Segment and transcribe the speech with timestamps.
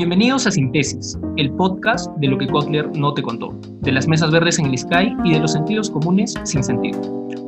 [0.00, 4.30] Bienvenidos a Sintesis, el podcast de lo que Kotler no te contó, de las mesas
[4.30, 6.98] verdes en el Sky y de los sentidos comunes sin sentido.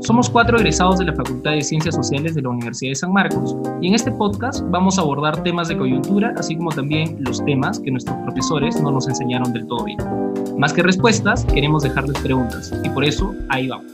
[0.03, 3.57] Somos cuatro egresados de la Facultad de Ciencias Sociales de la Universidad de San Marcos
[3.80, 7.80] y en este podcast vamos a abordar temas de coyuntura, así como también los temas
[7.80, 9.96] que nuestros profesores no nos enseñaron del todo bien.
[10.58, 13.90] Más que respuestas, queremos dejarles preguntas y por eso ahí vamos.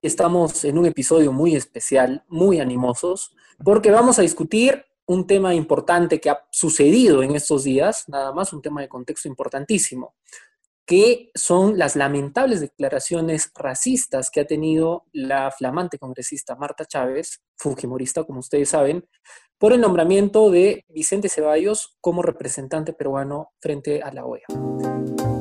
[0.00, 6.20] Estamos en un episodio muy especial, muy animosos, porque vamos a discutir un tema importante
[6.20, 10.14] que ha sucedido en estos días, nada más un tema de contexto importantísimo,
[10.86, 18.22] que son las lamentables declaraciones racistas que ha tenido la flamante congresista Marta Chávez, fujimorista,
[18.22, 19.04] como ustedes saben,
[19.58, 25.39] por el nombramiento de Vicente Ceballos como representante peruano frente a la OEA.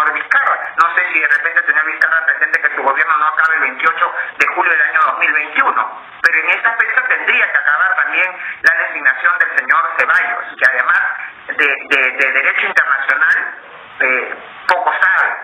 [0.00, 0.74] gobernador Vizcarra.
[0.80, 4.12] No sé si de repente tener Vizcarra presente que su gobierno no acabe el 28
[4.38, 9.38] de julio del año 2021, pero en esa fecha tendría que acabar también la designación
[9.38, 11.02] del señor Ceballos, que además
[11.48, 13.54] de, de, de derecho internacional
[14.00, 14.34] eh,
[14.68, 15.36] poco sabe.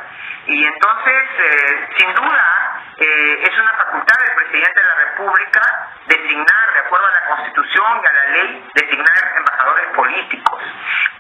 [0.47, 6.73] Y entonces, eh, sin duda, eh, es una facultad del presidente de la República designar,
[6.73, 10.63] de acuerdo a la Constitución y a la ley, designar embajadores políticos.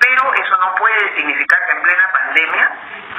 [0.00, 2.70] Pero eso no puede significar que en plena pandemia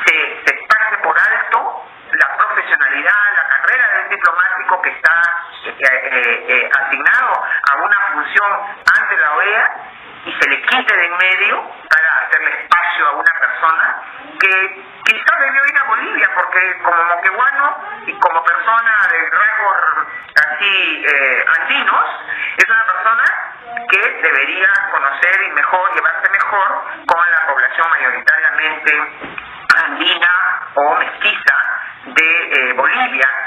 [0.06, 6.46] se, se pase por alto la profesionalidad, la carrera de un diplomático que está eh,
[6.48, 8.52] eh, asignado a una función
[8.98, 9.76] ante la OEA
[10.26, 14.02] y se le quite de en medio para hacerle espacio a una persona
[14.40, 15.77] que quizás debió ir
[16.34, 22.06] porque como moqueguano y como persona de rasgos así eh, andinos,
[22.58, 23.24] es una persona
[23.90, 29.38] que debería conocer y mejor, llevarse mejor con la población mayoritariamente
[29.86, 31.56] andina o mestiza
[32.06, 33.47] de eh, Bolivia.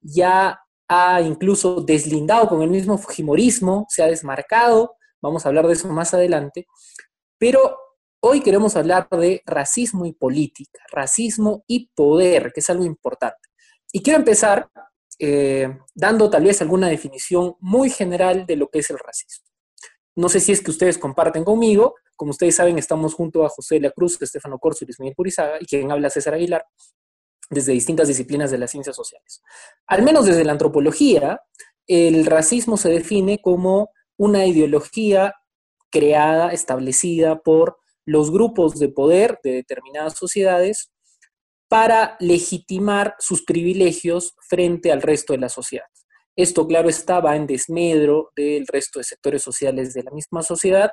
[0.00, 4.96] ya ha incluso deslindado con el mismo Fujimorismo, se ha desmarcado.
[5.22, 6.66] Vamos a hablar de eso más adelante.
[7.38, 7.76] Pero
[8.20, 13.48] hoy queremos hablar de racismo y política, racismo y poder, que es algo importante.
[13.92, 14.68] Y quiero empezar
[15.18, 19.46] eh, dando tal vez alguna definición muy general de lo que es el racismo.
[20.16, 23.80] No sé si es que ustedes comparten conmigo, como ustedes saben, estamos junto a José
[23.80, 26.64] La Cruz, Estefano Corso y Luis Miguel Purizaga, y quien habla César Aguilar,
[27.50, 29.42] desde distintas disciplinas de las ciencias sociales.
[29.86, 31.40] Al menos desde la antropología,
[31.86, 35.34] el racismo se define como una ideología
[35.90, 40.92] creada, establecida por los grupos de poder de determinadas sociedades
[41.68, 45.86] para legitimar sus privilegios frente al resto de la sociedad.
[46.36, 50.90] Esto, claro, estaba en desmedro del resto de sectores sociales de la misma sociedad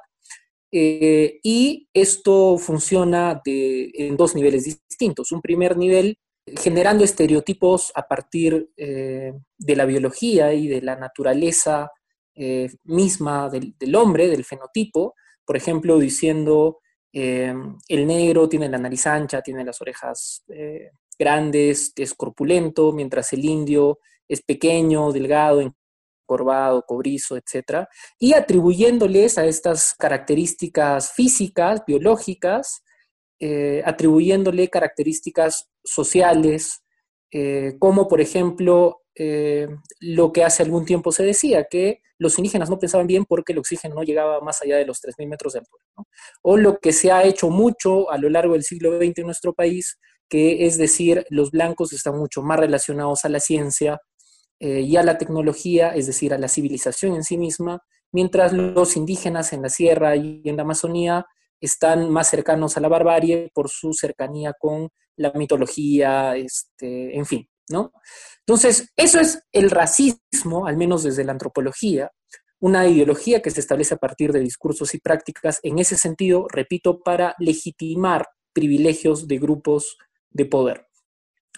[0.71, 5.31] eh, y esto funciona en dos niveles distintos.
[5.31, 6.17] Un primer nivel
[6.55, 11.91] generando estereotipos a partir eh, de la biología y de la naturaleza
[12.35, 16.79] eh, misma del, hombre, del fenotipo, por ejemplo, diciendo
[17.11, 17.53] eh,
[17.87, 20.43] el negro tiene la nariz ancha, tiene las orejas
[21.17, 27.87] grandes, es corpulento, mientras el indio es pequeño, delgado, encorvado, cobrizo, etc.
[28.19, 32.83] Y atribuyéndoles a estas características físicas, biológicas,
[33.85, 36.83] atribuyéndole características sociales,
[37.79, 39.01] como por ejemplo
[39.99, 43.59] lo que hace algún tiempo se decía, que los indígenas no pensaban bien porque el
[43.59, 45.83] oxígeno no llegaba más allá de los 3.000 metros de altura.
[46.41, 49.53] O lo que se ha hecho mucho a lo largo del siglo XX en nuestro
[49.53, 49.99] país,
[50.29, 53.99] que es decir, los blancos están mucho más relacionados a la ciencia
[54.59, 57.81] eh, y a la tecnología, es decir, a la civilización en sí misma,
[58.11, 61.25] mientras los indígenas en la sierra y en la Amazonía
[61.61, 67.47] están más cercanos a la barbarie por su cercanía con la mitología, este, en fin,
[67.69, 67.91] ¿no?
[68.39, 72.11] Entonces, eso es el racismo, al menos desde la antropología,
[72.59, 77.01] una ideología que se establece a partir de discursos y prácticas, en ese sentido, repito,
[77.01, 79.97] para legitimar privilegios de grupos
[80.31, 80.87] de poder.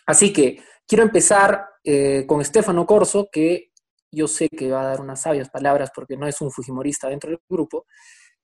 [0.06, 3.70] Así que quiero empezar eh, con Stefano Corso, que
[4.12, 7.30] yo sé que va a dar unas sabias palabras porque no es un fujimorista dentro
[7.30, 7.86] del grupo,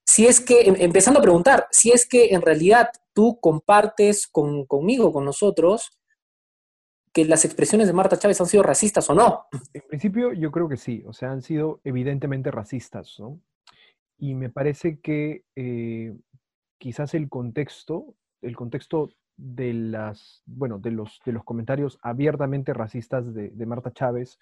[0.05, 4.65] si es que, em, empezando a preguntar, si es que en realidad tú compartes con,
[4.65, 5.99] conmigo, con nosotros,
[7.11, 9.45] que las expresiones de Marta Chávez han sido racistas o no.
[9.73, 13.39] En principio yo creo que sí, o sea, han sido evidentemente racistas, ¿no?
[14.17, 16.13] Y me parece que eh,
[16.77, 23.33] quizás el contexto, el contexto de las, bueno, de los, de los comentarios abiertamente racistas
[23.33, 24.37] de, de Marta Chávez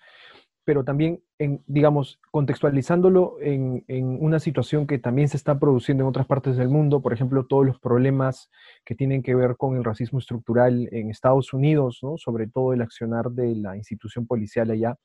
[0.65, 3.83] pero también, en, digamos, contextualizándolo en,
[4.21, 7.65] una situación que también se está produciendo en otras partes del mundo, por ejemplo, todos
[7.65, 8.49] los problemas
[8.85, 12.17] que tienen que ver con el racismo estructural en Estados Unidos, ¿no?
[12.17, 14.95] sobre todo el accionar de la institución policial allá.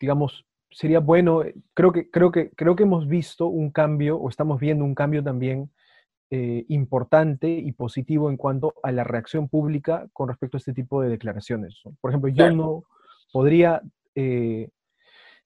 [0.00, 4.28] Digamos, sería bueno, eh, creo que, creo que, creo que hemos visto un cambio, o
[4.28, 5.70] estamos viendo un cambio también
[6.30, 11.00] eh, importante y positivo en cuanto a la reacción pública con respecto a este tipo
[11.00, 11.82] de declaraciones.
[12.02, 12.84] Por ejemplo, yo no
[13.32, 13.82] podría,
[14.14, 14.68] eh,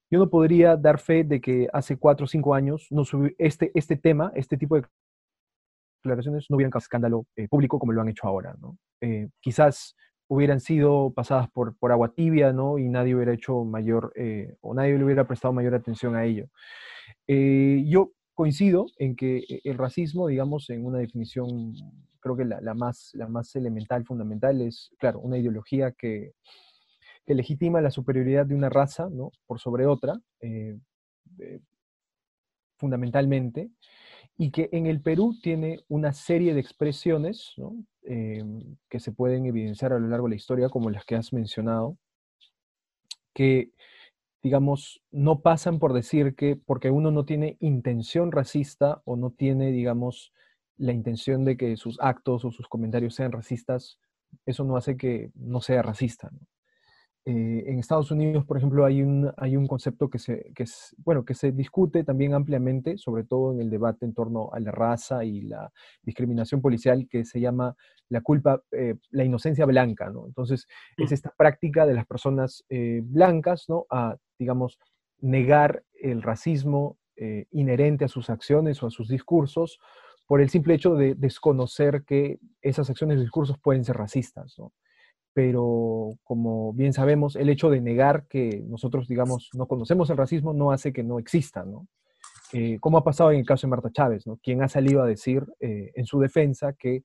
[0.09, 3.03] yo no podría dar fe de que hace cuatro o cinco años no
[3.37, 4.83] este, este tema, este tipo de
[6.03, 8.77] declaraciones no hubieran causado escándalo eh, público como lo han hecho ahora, ¿no?
[9.01, 9.95] Eh, quizás
[10.27, 12.77] hubieran sido pasadas por, por agua tibia, ¿no?
[12.77, 14.13] Y nadie hubiera hecho mayor,
[14.61, 16.47] o nadie le hubiera prestado mayor atención a ello.
[17.27, 21.73] yo coincido en que el racismo, digamos, en una definición,
[22.19, 26.31] creo que la, la, más, la más elemental, fundamental, es, claro, una ideología que,
[27.25, 29.31] que legitima la superioridad de una raza ¿no?
[29.45, 30.77] por sobre otra, eh,
[31.39, 31.59] eh,
[32.77, 33.71] fundamentalmente,
[34.37, 37.53] y que en el Perú tiene una serie de expresiones
[38.03, 38.43] eh,
[38.89, 41.97] que se pueden evidenciar a lo largo de la historia, como las que has mencionado,
[43.33, 43.71] que,
[44.41, 49.71] digamos, no pasan por decir que porque uno no tiene intención racista o no tiene,
[49.71, 50.33] digamos,
[50.77, 53.99] la intención de que sus actos o sus comentarios sean racistas,
[54.45, 56.29] eso no hace que no sea racista.
[56.31, 56.39] ¿no?
[57.25, 60.93] Eh, en Estados Unidos, por ejemplo, hay un, hay un concepto que se, que, es,
[60.97, 64.71] bueno, que se discute también ampliamente, sobre todo en el debate en torno a la
[64.71, 65.71] raza y la
[66.01, 67.75] discriminación policial, que se llama
[68.09, 70.27] la culpa, eh, la inocencia blanca, ¿no?
[70.27, 70.67] Entonces,
[70.97, 71.13] es mm.
[71.13, 73.85] esta práctica de las personas eh, blancas, ¿no?
[73.89, 74.77] A, digamos,
[75.19, 76.97] negar el racismo
[77.51, 79.79] inherente a sus acciones o a sus discursos
[80.25, 84.73] por el simple hecho de desconocer que esas acciones y discursos pueden ser racistas, ¿no?
[85.33, 90.53] Pero como bien sabemos, el hecho de negar que nosotros, digamos, no conocemos el racismo
[90.53, 91.87] no hace que no exista, ¿no?
[92.53, 94.37] Eh, como ha pasado en el caso de Marta Chávez, ¿no?
[94.37, 97.03] Quien ha salido a decir eh, en su defensa que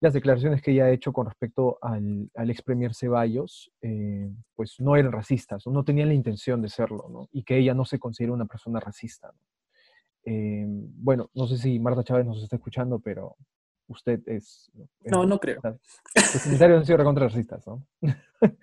[0.00, 4.76] las declaraciones que ella ha hecho con respecto al, al ex premier Ceballos, eh, pues
[4.78, 5.82] no eran racistas, ¿no?
[5.82, 7.28] tenían la intención de serlo, ¿no?
[7.32, 9.32] Y que ella no se considera una persona racista.
[10.24, 13.36] bueno, no sé si Marta Chávez nos está escuchando, pero
[13.88, 14.70] usted es...
[15.04, 15.60] no, no creo.
[16.14, 17.86] Los comentarios han sido recontra racistas, ¿no?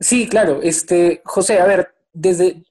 [0.00, 0.60] sí, claro.
[0.62, 2.64] Este, José, a ver, desde...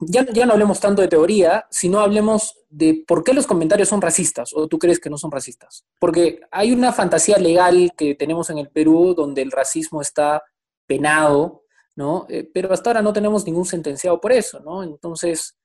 [0.00, 4.02] Ya, ya no hablemos tanto de teoría, sino hablemos de por qué los comentarios son
[4.02, 5.84] racistas, o tú crees que no son racistas.
[6.00, 10.42] Porque hay una fantasía legal que tenemos en el Perú donde el racismo está
[10.84, 11.62] penado,
[11.94, 12.26] ¿no?
[12.28, 14.82] Eh, pero hasta ahora no tenemos ningún sentenciado por eso, ¿no?
[14.82, 15.56] Entonces,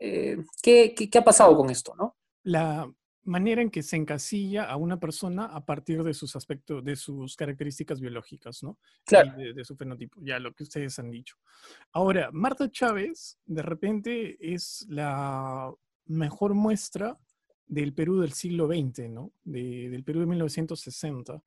[0.00, 2.16] eh, ¿qué, qué, qué, ha pasado con esto, no?
[2.42, 2.90] La,
[3.24, 7.36] manera en que se encasilla a una persona a partir de sus aspectos, de sus
[7.36, 8.78] características biológicas, ¿no?
[9.04, 9.36] Claro.
[9.36, 11.36] De, su fenótipo, ya lo que ustedes han dicho.
[11.92, 15.72] Ahora, Marta Chávez, de repente, es la
[16.06, 17.18] mejor muestra
[17.66, 19.32] del Perú del siglo XX, ¿no?
[19.44, 21.42] del Perú de 1960.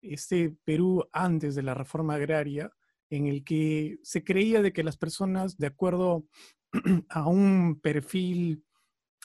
[0.00, 2.72] Este Perú antes de la reforma agraria,
[3.10, 6.26] en el que se creía de que las personas, de acuerdo
[7.08, 8.64] a un perfil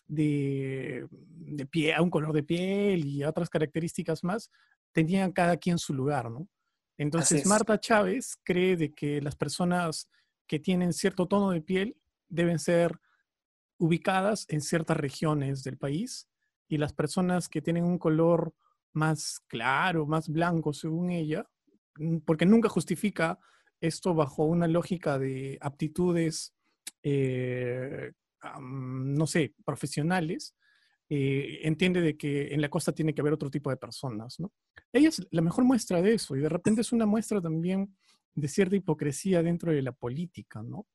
[0.07, 4.51] de, de pie, a un color de piel y otras características más,
[4.91, 6.47] tenían cada quien su lugar, ¿no?
[6.97, 10.09] Entonces Marta Chávez cree de que las personas
[10.47, 11.97] que tienen cierto tono de piel
[12.29, 12.99] deben ser
[13.77, 16.29] ubicadas en ciertas regiones del país
[16.67, 18.53] y las personas que tienen un color
[18.93, 21.49] más claro, más blanco, según ella,
[22.25, 23.39] porque nunca justifica
[23.81, 26.53] esto bajo una lógica de aptitudes
[27.01, 28.13] eh,
[28.61, 30.55] no sé, profesionales,
[31.09, 34.51] eh, entiende de que en la costa tiene que haber otro tipo de personas, ¿no?
[34.91, 37.95] Ella es la mejor muestra de eso y de repente es una muestra también
[38.33, 40.87] de cierta hipocresía dentro de la política, ¿no?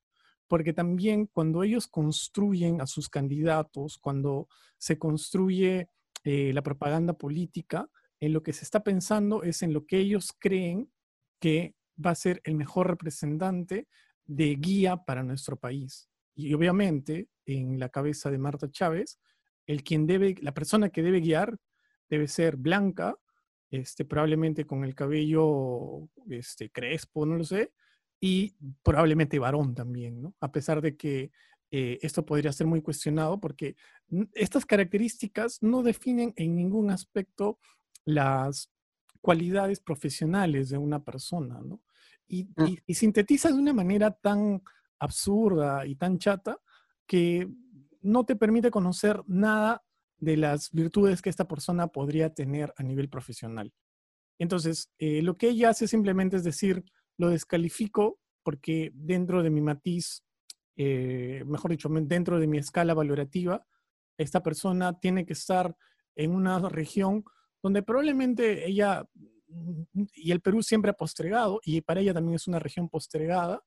[0.47, 5.89] Porque también cuando ellos construyen a sus candidatos, cuando se construye
[6.23, 7.89] eh, la propaganda política,
[8.19, 10.91] en lo que se está pensando es en lo que ellos creen
[11.39, 13.87] que va a ser el mejor representante
[14.25, 16.08] de guía para nuestro país.
[16.39, 19.19] Y obviamente, en la cabeza de Marta Chávez,
[19.65, 21.57] el quien debe, la persona que debe guiar
[22.09, 23.17] debe ser blanca,
[23.69, 27.73] este, probablemente con el cabello este, crespo, no lo sé,
[28.21, 30.35] y probablemente varón también, ¿no?
[30.39, 31.31] A pesar de que
[31.71, 33.75] eh, esto podría ser muy cuestionado porque
[34.33, 37.59] estas características no definen en ningún aspecto
[38.05, 38.71] las
[39.21, 41.81] cualidades profesionales de una persona, ¿no?
[42.27, 42.77] Y, mm.
[42.87, 44.61] y, sintetiza de una manera tan
[44.99, 46.59] absurda y tan chata
[47.07, 47.47] que
[48.01, 49.83] no te permite conocer nada
[50.17, 53.73] de las virtudes que esta persona podría tener a nivel profesional.
[54.37, 56.83] Entonces, eh, lo que ella hace simplemente es decir,
[57.17, 60.23] lo descalifico porque dentro de mi matiz
[60.81, 63.65] eh, mejor dicho, dentro de mi escala valorativa,
[64.17, 65.75] esta persona tiene que estar
[66.15, 67.25] en una región
[67.61, 69.03] donde probablemente ella,
[69.47, 73.61] mm, y el Perú siempre ha postregado, y para ella también es una región postregada,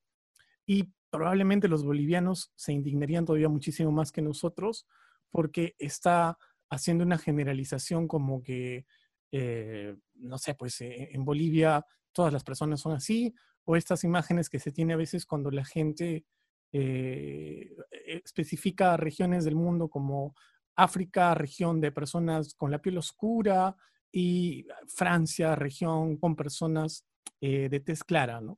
[0.65, 4.87] y probablemente los bolivianos se indignarían todavía muchísimo más que nosotros,
[5.29, 6.39] porque está
[6.71, 8.87] haciendo una generalización como que,
[9.31, 13.31] eh, no sé, pues eh, en Bolivia todas las personas son así,
[13.63, 16.25] o estas imágenes que se tiene a veces cuando la gente
[16.71, 20.33] eh, especifica regiones del mundo como
[20.75, 23.75] África, región de personas con la piel oscura,
[24.11, 27.05] y Francia, región con personas
[27.39, 28.57] de tez clara, ¿no?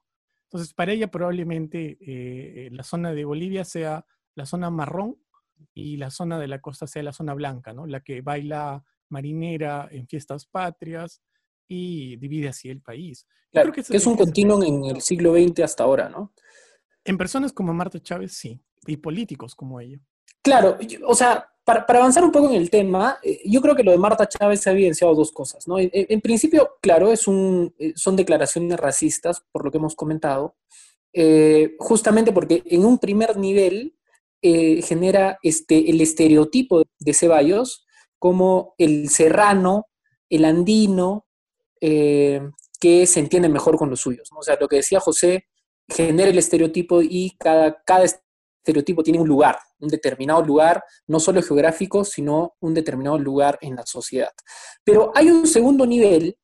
[0.55, 5.17] Entonces, para ella probablemente eh, la zona de Bolivia sea la zona marrón
[5.73, 7.85] y la zona de la costa sea la zona blanca, ¿no?
[7.85, 11.21] La que baila marinera en fiestas patrias
[11.67, 13.27] y divide así el país.
[13.51, 16.31] Claro, que, es un continuum en el siglo XX hasta ahora, ¿no?
[17.03, 18.57] En personas como Marta Chávez, sí,
[18.87, 19.99] y políticos como ella.
[20.41, 23.91] Claro, o sea, para, avanzar un poco en el tema, eh, yo creo que lo
[23.91, 25.77] de Marta Chávez ha evidenciado dos cosas, ¿no?
[25.79, 30.55] En, principio, claro, es un, eh, son declaraciones racistas, por lo que hemos comentado,
[31.11, 33.95] eh, justamente porque en un primer nivel
[34.41, 37.87] genera este, el estereotipo de Ceballos
[38.19, 39.87] como el serrano,
[40.29, 41.25] el andino,
[41.81, 44.29] que se entiende mejor con los suyos.
[44.37, 45.47] O sea, lo que decía José
[45.89, 48.03] genera el estereotipo y cada, cada
[48.65, 53.75] estereotipo tiene un lugar, un determinado lugar, no solo geográfico, sino un determinado lugar en
[53.75, 54.31] la sociedad.
[54.83, 56.35] Pero hay un segundo nivel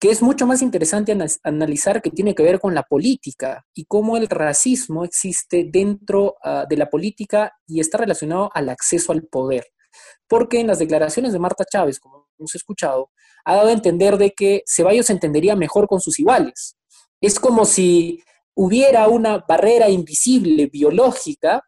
[0.00, 4.16] que es mucho más interesante analizar que tiene que ver con la política y cómo
[4.16, 9.66] el racismo existe dentro ah, de la política y está relacionado al acceso al poder.
[10.28, 13.10] Porque en las declaraciones de Marta Chávez, como hemos escuchado,
[13.44, 16.76] ha dado a entender de que Ceballos entendería mejor con sus iguales.
[17.20, 18.22] Es como si
[18.54, 21.62] hubiera una barrera invisible biológica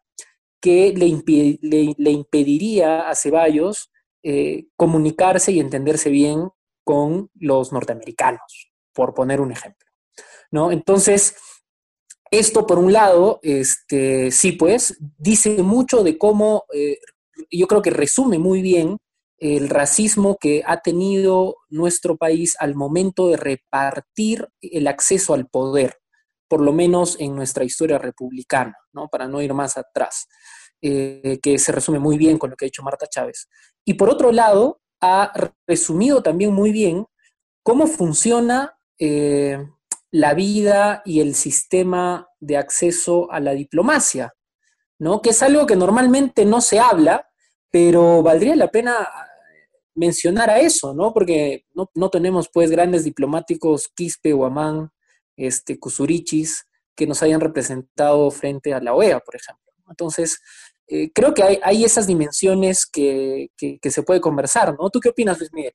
[0.61, 3.91] que le, impediría a Ceballos
[4.23, 6.49] eh, comunicarse y entenderse bien
[6.83, 9.87] con los norteamericanos, por poner un ejemplo.
[10.51, 10.71] ¿no?
[10.71, 11.35] Entonces,
[12.29, 16.99] esto por un lado, este, sí, pues, dice mucho de cómo, eh,
[17.49, 18.97] yo creo que resume muy bien
[19.37, 26.00] el racismo que ha tenido nuestro país al momento de repartir el acceso al poder
[26.51, 29.07] por lo menos en nuestra historia republicana, ¿no?
[29.07, 30.27] para no ir más atrás,
[30.81, 33.47] eh, que se resume muy bien con lo que ha dicho Marta Chávez.
[33.85, 35.31] Y por otro lado, ha
[35.65, 37.05] resumido también muy bien
[37.63, 39.65] cómo funciona eh,
[40.11, 44.33] la vida y el sistema de acceso a la diplomacia,
[44.99, 45.21] ¿no?
[45.21, 47.29] que es algo que normalmente no se habla,
[47.69, 49.07] pero valdría la pena
[49.95, 51.13] mencionar a eso, ¿no?
[51.13, 54.91] Porque no, no tenemos pues grandes diplomáticos, Quispe o Amán,
[55.35, 59.71] este, Kusurichis que nos hayan representado frente a la OEA, por ejemplo.
[59.89, 60.39] Entonces,
[60.87, 64.89] eh, creo que hay, esas dimensiones que, se puede conversar, ¿no?
[64.89, 65.73] ¿Tú qué opinas, Luis Miguel?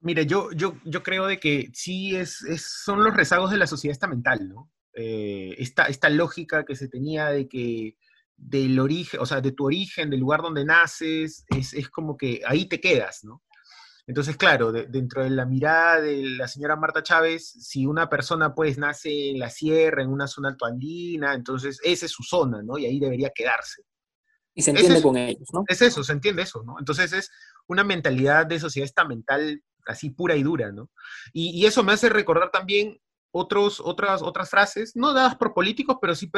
[0.00, 3.92] Mire, yo, yo, yo creo de que sí es, son los rezagos de la sociedad
[3.92, 4.70] estamental, ¿no?
[4.94, 7.96] Eh, esta, esta lógica que se tenía de que
[8.36, 12.42] del origen, o sea, de tu origen, del lugar donde naces, es, es como que
[12.46, 13.42] ahí te quedas, ¿no?
[14.06, 18.76] Entonces, claro, dentro de la mirada de la señora Marta Chávez, si una persona pues
[18.76, 22.76] nace en la sierra, en una zona altoandina, entonces esa es su zona, ¿no?
[22.76, 23.82] Y ahí debería quedarse.
[24.54, 25.64] Y se entiende con ellos, ¿no?
[25.66, 26.76] Es eso, se entiende eso, ¿no?
[26.78, 27.30] Entonces es
[27.66, 30.90] una mentalidad de sociedad estamental así pura y dura, ¿no?
[31.32, 32.98] y, eso me hace recordar también
[33.36, 36.30] otros, otras, otras frases, no dadas por políticos, pero sí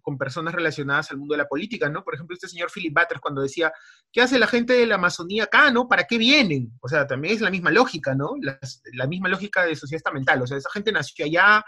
[0.00, 2.02] con personas relacionadas al mundo de la política, ¿no?
[2.02, 3.70] Por ejemplo, este señor Philip Butters cuando decía,
[4.10, 5.86] ¿qué hace la gente de la Amazonía acá, no?
[5.86, 6.72] ¿Para qué vienen?
[6.80, 8.32] O sea, también es la misma lógica, ¿no?
[8.40, 11.62] La, misma lógica de sociedad estamental, o sea, esa gente nació allá,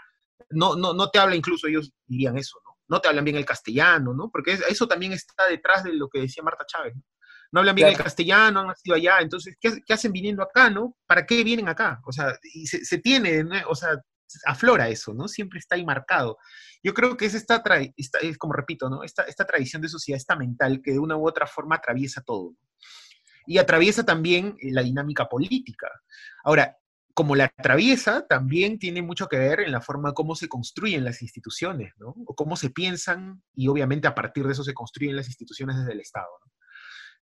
[0.49, 2.71] no, no, no te habla incluso, ellos dirían eso, ¿no?
[2.87, 4.31] No te hablan bien el castellano, ¿no?
[4.31, 7.03] Porque eso también está detrás de lo que decía Marta Chávez, ¿no?
[7.51, 10.95] no hablan bien el castellano, han nacido allá, entonces, ¿qué, hacen viniendo acá, no?
[11.05, 12.01] ¿Para qué vienen acá?
[12.05, 13.55] O sea, y se, se tiene, ¿no?
[13.67, 14.01] o sea,
[14.45, 15.27] aflora eso, ¿no?
[15.27, 16.37] Siempre está ahí marcado.
[16.83, 17.63] Yo creo que es esta,
[17.95, 19.03] es como repito, ¿no?
[19.03, 22.55] Esta, esta tradición de sociedad esta mental que de una u otra forma atraviesa todo.
[23.45, 25.87] Y atraviesa también eh, la dinámica política.
[26.43, 26.77] Ahora,
[27.13, 31.21] como la atraviesa, también tiene mucho que ver en la forma como se construyen las
[31.21, 32.15] instituciones, ¿no?
[32.25, 35.93] O cómo se piensan y obviamente a partir de eso se construyen las instituciones desde
[35.93, 36.29] el Estado.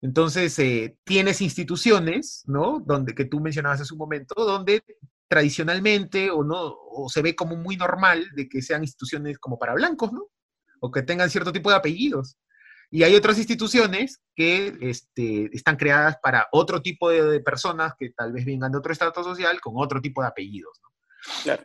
[0.02, 2.80] Entonces, eh, tienes instituciones, ¿no?
[2.80, 4.82] Donde, que tú mencionabas hace un momento, donde
[5.30, 9.74] tradicionalmente o no, o se ve como muy normal de que sean instituciones como para
[9.74, 10.26] blancos, ¿no?
[10.80, 12.36] O que tengan cierto tipo de apellidos.
[12.90, 18.32] Y hay otras instituciones que este, están creadas para otro tipo de, personas que tal
[18.32, 20.80] vez vengan de otro estrato social con otro tipo de apellidos.
[20.82, 20.88] ¿no?
[21.44, 21.62] Claro.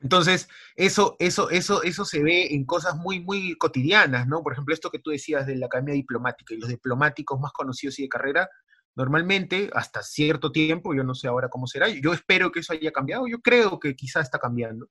[0.00, 4.42] Entonces, eso, eso, eso, eso se ve en cosas muy, muy cotidianas, ¿no?
[4.42, 7.98] Por ejemplo, esto que tú decías de la Academia Diplomática y los diplomáticos más conocidos
[7.98, 8.50] y de carrera,
[8.96, 12.92] normalmente, hasta cierto tiempo, yo no sé ahora cómo será, yo espero que eso haya
[12.92, 14.88] cambiado, yo creo que quizá está cambiando,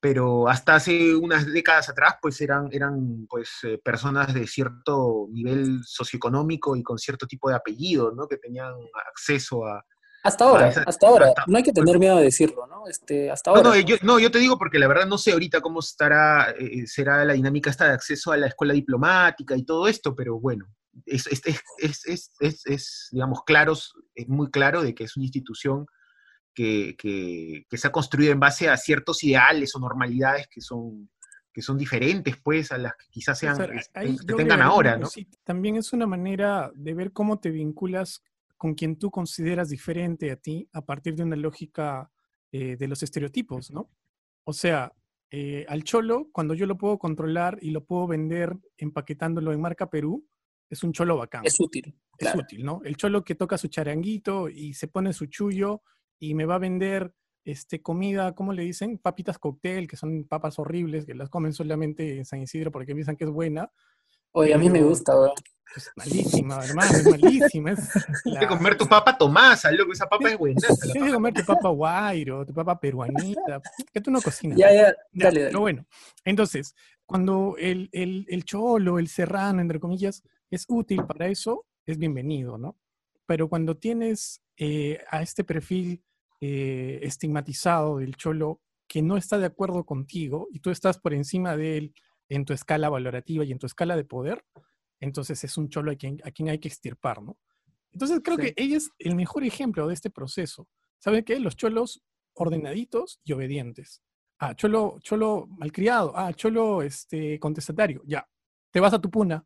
[0.00, 5.80] pero hasta hace unas décadas atrás, pues eran, eran pues, eh, personas de cierto nivel
[5.84, 8.28] socioeconómico y con cierto tipo de apellido, ¿no?
[8.28, 8.74] Que tenían
[9.10, 9.84] acceso a...
[10.22, 11.32] Hasta ahora, hasta ahora.
[11.46, 12.86] no hay que tener miedo de decirlo, ¿no?
[12.88, 13.62] Este, hasta ahora.
[13.62, 16.86] No, yo, no, yo te digo porque la verdad no sé ahorita cómo estará, eh,
[16.86, 20.66] será la dinámica esta de acceso a la escuela diplomática y todo esto, pero bueno,
[21.06, 21.42] es, es,
[21.78, 25.86] es, es, es digamos, claros, es muy claro de que es una institución
[26.54, 31.08] que, se ha construido en base a ciertos ideales o normalidades que son,
[31.52, 35.08] que son diferentes, pues, a las que quizás sean, que tengan ahora, ¿no?
[35.44, 38.22] también es una manera de ver cómo te vinculas
[38.56, 42.10] con quien tú consideras diferente a ti a partir de una lógica
[42.50, 43.88] eh, de los estereotipos, ¿no?
[44.42, 44.92] O sea,
[45.30, 49.90] eh, al cholo, cuando yo lo puedo controlar y lo puedo vender empaquetándolo en marca
[49.90, 50.26] Perú,
[50.70, 51.44] es un cholo bacán.
[51.44, 51.94] Es útil.
[52.18, 52.80] Es útil, ¿no?
[52.84, 55.82] El cholo que toca su charanguito y se pone su chullo
[56.18, 58.98] y me va a vender este, comida, ¿cómo le dicen?
[58.98, 63.16] Papitas cóctel, que son papas horribles, que las comen solamente en San Isidro porque piensan
[63.16, 63.70] que es buena.
[64.32, 65.30] Oye, a mí me gusta, güey.
[65.76, 67.72] Es malísima, hermano, es malísima.
[67.72, 67.78] Es
[68.40, 70.60] que comer tu papa tomasa, loco, esa papa es buena.
[70.82, 73.60] Tienes que comer tu papa guairo, tu papa peruanita,
[73.92, 74.58] que tú no cocinas.
[74.58, 75.46] Ya, ya, dale, dale.
[75.46, 75.86] Pero bueno,
[76.24, 81.98] entonces, cuando el, el, el cholo, el serrano, entre comillas, es útil para eso, es
[81.98, 82.76] bienvenido, ¿no?
[83.26, 86.02] Pero cuando tienes eh, a este perfil
[86.40, 91.56] eh, estigmatizado del cholo que no está de acuerdo contigo y tú estás por encima
[91.56, 91.94] de él
[92.28, 94.44] en tu escala valorativa y en tu escala de poder,
[95.00, 97.38] entonces es un cholo a quien, a quien hay que extirpar, ¿no?
[97.92, 100.68] Entonces creo que ella es el mejor ejemplo de este proceso.
[100.98, 101.40] ¿Saben qué?
[101.40, 102.02] Los cholos
[102.34, 104.02] ordenaditos y obedientes.
[104.38, 106.12] Ah, cholo, cholo malcriado.
[106.14, 108.02] Ah, cholo este, contestatario.
[108.06, 108.28] Ya,
[108.70, 109.44] te vas a tu puna.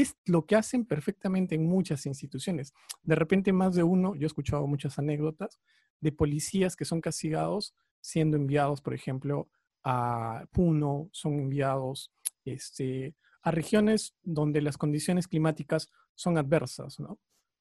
[0.00, 2.72] Es lo que hacen perfectamente en muchas instituciones.
[3.02, 5.60] De repente más de uno, yo he escuchado muchas anécdotas,
[6.00, 9.50] de policías que son castigados siendo enviados, por ejemplo,
[9.84, 12.14] a Puno, son enviados
[12.46, 17.18] este, a regiones donde las condiciones climáticas son adversas, ¿no?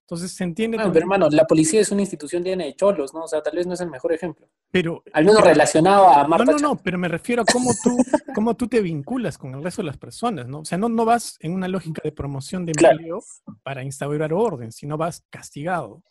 [0.09, 0.77] Entonces se entiende.
[0.77, 3.25] pero hermano, la policía es una institución llena de cholos, ¿no?
[3.25, 4.49] O sea, tal vez no es el mejor ejemplo.
[4.71, 5.03] Pero.
[5.13, 6.45] Al menos relacionado a Marta.
[6.45, 7.95] No, no, no, pero me refiero a cómo tú,
[8.33, 10.61] cómo tú te vinculas con el resto de las personas, ¿no?
[10.61, 13.21] O sea, no, no vas en una lógica de promoción de empleo
[13.61, 16.01] para instaurar orden, sino vas castigado.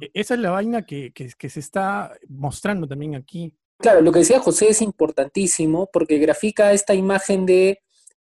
[0.00, 3.54] E, esa es la vaina que, se está mostrando también aquí.
[3.76, 7.82] Claro, lo que decía José es importantísimo porque grafica esta imagen de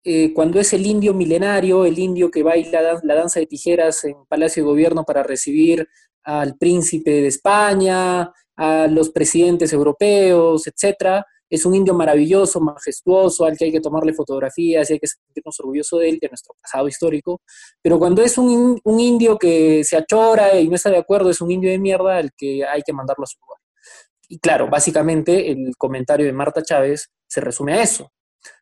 [0.09, 4.15] eh, cuando es el indio milenario, el indio que baila la danza de tijeras en
[4.29, 5.85] Palacio de Gobierno para recibir
[6.23, 13.57] al príncipe de España, a los presidentes europeos, etcétera, es un indio maravilloso, majestuoso, al
[13.57, 16.87] que hay que tomarle fotografías y hay que sentirnos orgullosos de él, de nuestro pasado
[16.87, 17.41] histórico.
[17.81, 21.51] Pero cuando es un, indio que se achora y no está de acuerdo, es un
[21.51, 23.59] indio de mierda al que hay que mandarlo a su lugar.
[24.29, 28.09] Y claro, básicamente el comentario de Marta Chávez se resume a eso.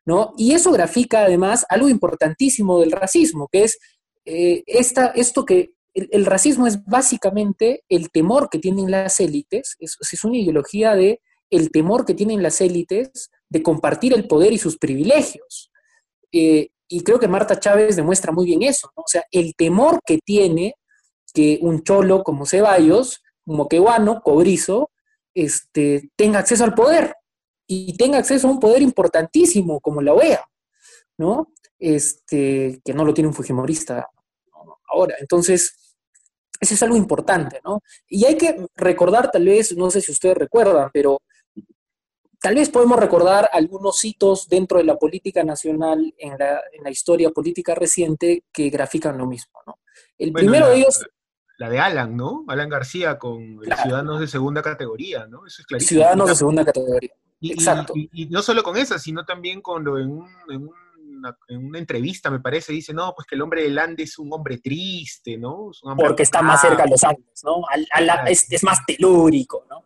[0.04, 0.32] ¿No?
[0.36, 3.78] Y eso grafica además algo importantísimo del racismo, que es
[4.24, 9.96] eh, esta, esto que el, racismo es básicamente el temor que tienen las élites, es,
[10.00, 11.20] es una ideología de
[11.50, 15.70] el temor que tienen las élites de compartir el poder y sus privilegios.
[16.32, 19.02] Eh, y creo que Marta Chávez demuestra muy bien eso, ¿no?
[19.02, 20.74] O sea, el temor que tiene
[21.32, 24.90] que un cholo como Ceballos, como Quehuano, Cobrizo,
[25.34, 27.14] este, tenga acceso al poder
[27.66, 30.44] y tenga acceso a un poder importantísimo como la OEA,
[31.18, 31.52] ¿no?
[31.78, 34.08] Este, que no lo tiene un fujimorista
[34.88, 35.16] ahora.
[35.18, 35.96] Entonces,
[36.60, 37.82] eso es algo importante, ¿no?
[38.08, 41.20] Y hay que recordar, tal vez, no sé si ustedes recuerdan, pero
[42.40, 47.74] tal vez podemos recordar algunos hitos dentro de la política nacional en la, historia política
[47.74, 49.80] reciente que grafican lo mismo, ¿no?
[50.16, 51.04] El primero de ellos...
[51.58, 52.44] La de Alan, ¿no?
[52.48, 55.46] Alan García con Ciudadanos de Segunda Categoría, ¿no?
[55.46, 55.88] Eso es clarísimo.
[55.88, 57.10] Ciudadanos de Segunda Categoría.
[57.40, 57.92] Exacto.
[57.96, 60.68] Y, no solo con eso, sino también cuando en, en,
[61.58, 64.58] una, entrevista, me parece, dice, no, pues que el hombre del Ande es un hombre
[64.58, 65.70] triste, ¿no?
[65.96, 67.62] Porque está más cerca de los Andes, ¿no?
[68.26, 69.84] es, es, más telúrico, ¿no?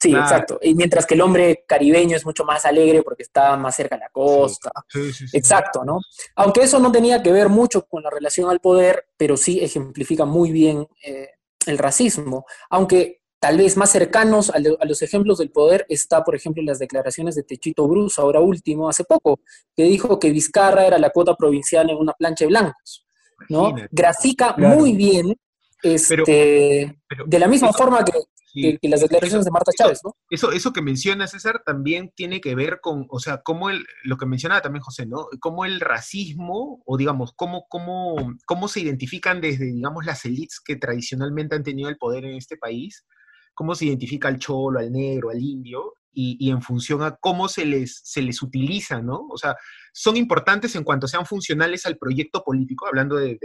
[0.00, 0.24] Sí, Claro.
[0.24, 0.58] exacto.
[0.60, 4.00] Y mientras que el hombre caribeño es mucho más alegre porque está más cerca de
[4.00, 4.72] la costa.
[4.88, 5.36] Sí, sí, sí.
[5.36, 6.00] Exacto, ¿no?
[6.34, 10.24] Aunque eso no tenía que ver mucho con la relación al poder, pero sí ejemplifica
[10.24, 11.30] muy bien eh,
[11.66, 12.46] el racismo.
[12.68, 16.62] Aunque tal vez más cercanos a, lo- a los ejemplos del poder está, por ejemplo,
[16.62, 19.40] las declaraciones de Techito Bruce, ahora último, hace poco,
[19.76, 23.04] que dijo que Vizcarra era la cuota provincial en una plancha de blancos,
[23.48, 23.70] ¿no?
[23.70, 23.88] Imagínate.
[23.90, 24.76] Grafica Claro.
[24.78, 25.34] muy bien,
[25.82, 28.12] este, Pero de la misma eso- forma que,
[28.52, 30.14] sí, que- que las declaraciones de Marta Chávez, ¿no?
[30.30, 34.18] Eso, eso que menciona César también tiene que ver con, o sea, cómo el, lo
[34.18, 35.26] que mencionaba también José, ¿no?
[35.40, 38.14] Cómo el racismo, o digamos, cómo, cómo,
[38.46, 42.56] cómo se identifican desde, digamos, las élites que tradicionalmente han tenido el poder en este
[42.56, 43.04] país,
[43.54, 47.48] cómo se identifica al cholo, al negro, al indio, y, y en función a cómo
[47.48, 49.26] se les, se les utiliza, ¿no?
[49.30, 49.56] O sea,
[49.92, 53.38] son importantes en cuanto sean funcionales al proyecto político, hablando de,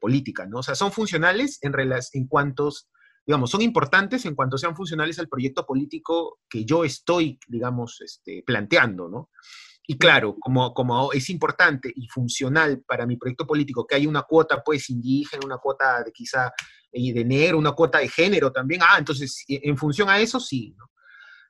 [0.00, 0.58] política, ¿no?
[0.58, 1.72] O sea, son funcionales en,
[2.12, 2.88] en cuantos
[3.26, 8.44] digamos, son importantes en cuanto sean funcionales al proyecto político que yo estoy, digamos, este,
[8.46, 9.30] planteando, ¿no?
[9.88, 14.22] Y claro, como, como es importante y funcional para mi proyecto político que haya una
[14.22, 16.52] cuota, pues, indígena, una cuota de quizá
[16.92, 20.40] eh, de negro, una cuota de género también, ah, entonces, y- en función a eso,
[20.40, 20.90] sí, ¿no?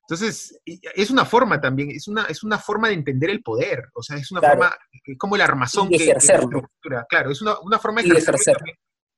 [0.08, 4.02] Entonces, es una forma también, es una, es una forma de entender el poder, o
[4.02, 4.60] sea, es una Claro.
[4.60, 8.08] forma, es como el armazón Y de que, estructura, claro, es una, una forma de
[8.10, 8.18] de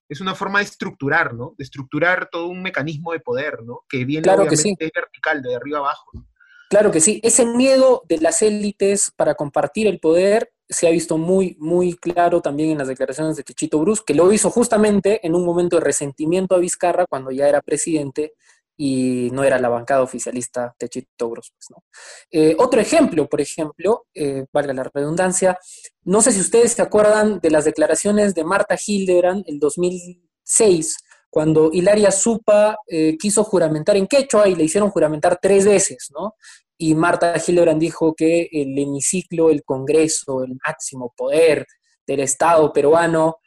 [0.09, 1.55] es una forma de estructurar, ¿no?
[1.59, 3.81] De estructurar todo un mecanismo de poder, ¿no?
[3.87, 6.11] Que viene Claro que obviamente vertical, de arriba abajo.
[6.15, 6.27] ¿no?
[6.69, 7.21] Claro que sí.
[7.23, 12.43] Ese miedo de las élites para compartir el poder se ha visto muy, muy claro
[12.43, 15.85] también en las declaraciones de Techito Bruce, que lo hizo justamente en un momento de
[15.85, 18.35] resentimiento a Vizcarra cuando ya era presidente
[18.77, 21.51] y no era la bancada oficialista Techito Bruce.
[21.55, 21.83] pues, ¿no?
[22.31, 25.59] Eh, otro ejemplo, por ejemplo, eh, valga la redundancia,
[26.05, 30.97] no sé si ustedes se acuerdan de las declaraciones de Marta Hildebrand el 2006,
[31.31, 36.35] cuando Hilaria Supa eh, quiso juramentar en quechua y le hicieron juramentar tres veces, ¿no?
[36.79, 41.67] Y Marta Hildebrand dijo que el hemiciclo, el Congreso, el máximo poder
[42.07, 43.39] del Estado peruano,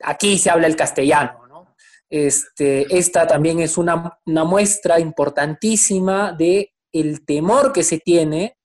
[0.00, 1.76] aquí se habla el castellano, ¿no?
[2.08, 8.56] Este, esta también es una, una muestra importantísima de el temor que se tiene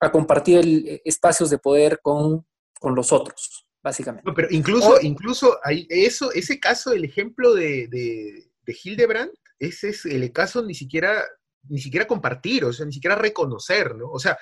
[0.00, 2.46] a compartir el- espacios de poder con,
[2.80, 4.26] con los otros, básicamente.
[4.28, 9.90] No, pero incluso, O- incluso eso, ese caso, el ejemplo de, de, de Hildebrand, ese
[9.90, 11.22] es el caso ni siquiera,
[11.68, 14.08] ni siquiera compartir, o sea, ni siquiera reconocer, ¿no?
[14.10, 14.36] O sea,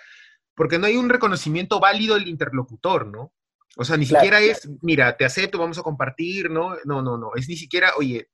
[0.55, 3.33] porque no hay un reconocimiento válido del interlocutor, ¿no?
[3.77, 6.77] O sea, ni Claro, siquiera es, mira, te acepto, vamos a compartir, ¿no?
[6.85, 8.29] No, no, no, es ni siquiera, oye,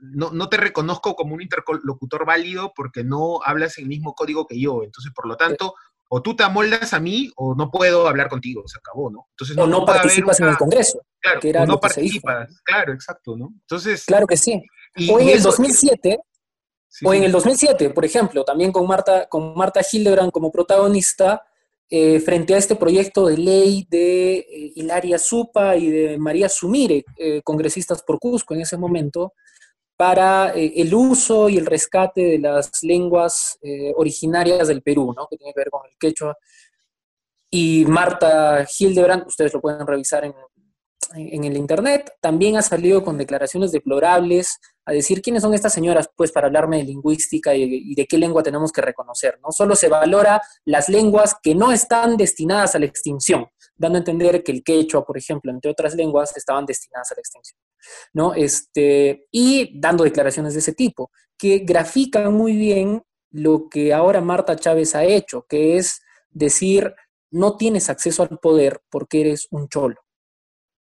[0.00, 4.60] no, no te reconozco como un interlocutor válido porque no hablas el mismo código que
[4.60, 5.74] yo, entonces, por lo tanto,
[6.08, 9.26] o tú te amoldas a mí o no puedo hablar contigo, se acabó, ¿no?
[9.32, 13.36] Entonces, O no participas en el Congreso, Claro, que era o no participas, claro, exacto,
[13.36, 13.50] ¿no?
[13.60, 14.62] Entonces, claro que sí.
[14.96, 16.18] y- O en y el eso- 2007,
[16.88, 21.44] sí, O en el 2007, por ejemplo, también con Marta, con Marta Hildebrand como protagonista,
[21.90, 27.04] eh, frente a este proyecto de ley de eh, Hilaria Supa y de María Sumire,
[27.16, 29.32] eh, congresistas por Cusco en ese momento,
[29.98, 35.26] para eh, el uso y el rescate de las lenguas eh, originarias del Perú, ¿no?
[35.26, 36.38] que tiene que ver con el quechua.
[37.50, 40.34] Y Marta Hildebrand, ustedes lo pueden revisar en,
[41.14, 46.08] en el internet, también ha salido con declaraciones deplorables a decir quiénes son estas señoras,
[46.14, 49.52] pues para hablarme de lingüística y, de qué lengua tenemos que reconocer, ¿no?
[49.52, 54.42] Solo se valora las lenguas que no están destinadas a la extinción, dando a entender
[54.42, 57.58] que el quechua, por ejemplo, entre otras lenguas, estaban destinadas a la extinción,
[58.12, 58.34] ¿no?
[58.34, 64.56] Este, y dando declaraciones de ese tipo, que grafican muy bien lo que ahora Marta
[64.56, 66.94] Chávez ha hecho, que es decir,
[67.30, 69.96] no tienes acceso al poder porque eres un cholo,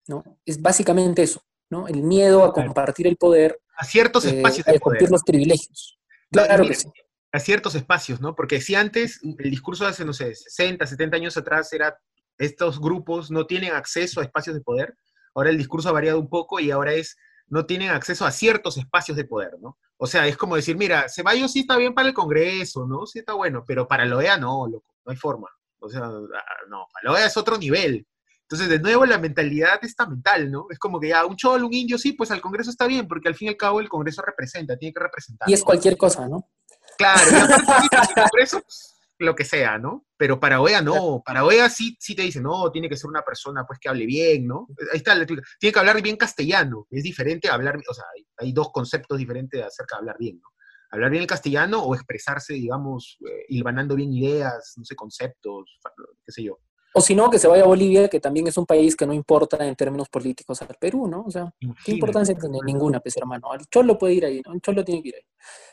[0.08, 0.24] ¿no?
[0.46, 1.88] Es básicamente eso, ¿no?
[1.88, 4.82] El miedo a compartir el poder, a ciertos eh, espacios a poder.
[4.82, 5.98] compartir los privilegios.
[6.32, 6.90] No, Claro mira, que sí.
[7.32, 8.36] A ciertos espacios, ¿no?
[8.36, 11.98] Porque si antes el discurso de hace, no sé, 60, 70 años atrás era
[12.38, 14.96] estos grupos no tienen acceso a espacios de poder,
[15.34, 17.18] ahora el discurso ha variado un poco y ahora es
[17.48, 19.78] no tienen acceso a ciertos espacios de poder, ¿no?
[19.98, 23.06] O sea, es como decir, mira, Ceballos sí está bien para el Congreso, ¿no?
[23.06, 25.50] Sí está bueno, pero para la OEA no, loco, no hay forma.
[25.80, 28.08] O sea, ah, no, para la OEA es otro nivel.
[28.42, 30.66] Entonces, de nuevo, la mentalidad estamental, ¿no?
[30.70, 33.30] Es como que ya un cholo, un indio, sí, pues al Congreso está bien, porque
[33.30, 35.50] al fin y al cabo el Congreso representa, tiene que representar.
[35.50, 35.66] Y es ¿no?
[35.66, 36.50] cualquier cosa, ¿no?
[36.98, 38.93] Claro, y aparte el Congreso, pues,
[39.24, 40.06] lo que sea, ¿no?
[40.18, 43.24] Pero para OEA no, para OEA sí, sí te dicen, no, tiene que ser una
[43.24, 44.68] persona pues que hable bien, ¿no?
[44.92, 48.26] Ahí está, la tiene que hablar bien castellano, es diferente a hablar, o sea, hay,
[48.38, 50.50] hay dos conceptos diferentes acerca de hablar bien, ¿no?
[50.92, 55.80] Hablar bien el castellano o expresarse, digamos, eh, hilvanando bien ideas, no sé, conceptos,
[56.24, 56.60] qué sé yo.
[56.96, 59.14] O si no, que se vaya a Bolivia, que también es un país que no
[59.14, 61.24] importa en términos políticos al Perú, ¿no?
[61.26, 61.52] O sea,
[61.84, 62.60] ¿qué importancia tiene?
[62.64, 63.52] Ninguna, pues hermano.
[63.56, 64.54] El cholo puede ir ahí, ¿no?
[64.54, 65.26] El cholo tiene que ir ahí.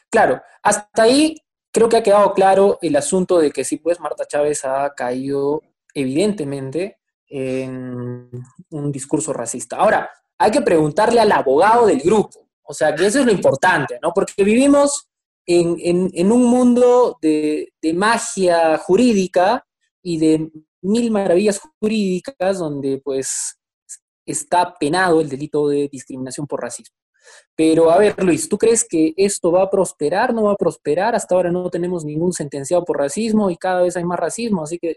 [0.09, 1.37] claro, hasta ahí
[1.73, 5.63] creo que ha quedado claro el asunto de que sí, pues Marta Chávez ha caído
[5.95, 8.29] evidentemente en
[8.71, 9.77] un discurso racista.
[9.77, 13.99] Ahora, hay que preguntarle al abogado del grupo, o sea, que eso es lo importante,
[14.03, 14.13] ¿no?
[14.13, 15.11] Porque vivimos
[15.47, 19.67] en, un mundo de, magia jurídica
[20.03, 20.51] y de
[20.83, 23.59] mil maravillas jurídicas donde pues
[24.25, 26.97] está penado el delito de discriminación por racismo.
[27.57, 30.33] Pero a ver, Luis, ¿tú crees que esto va a prosperar?
[30.33, 31.15] ¿No va a prosperar?
[31.15, 34.79] Hasta ahora no tenemos ningún sentenciado por racismo y cada vez hay más racismo, así
[34.79, 34.97] que,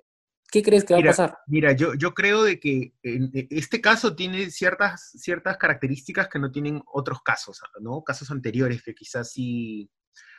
[0.49, 1.37] ¿qué crees que va a pasar?
[1.47, 6.51] Mira, yo, yo creo de que e, este caso tiene ciertas, ciertas características que no
[6.51, 8.03] tienen otros casos, ¿no?
[8.03, 9.89] Casos anteriores que quizás sí...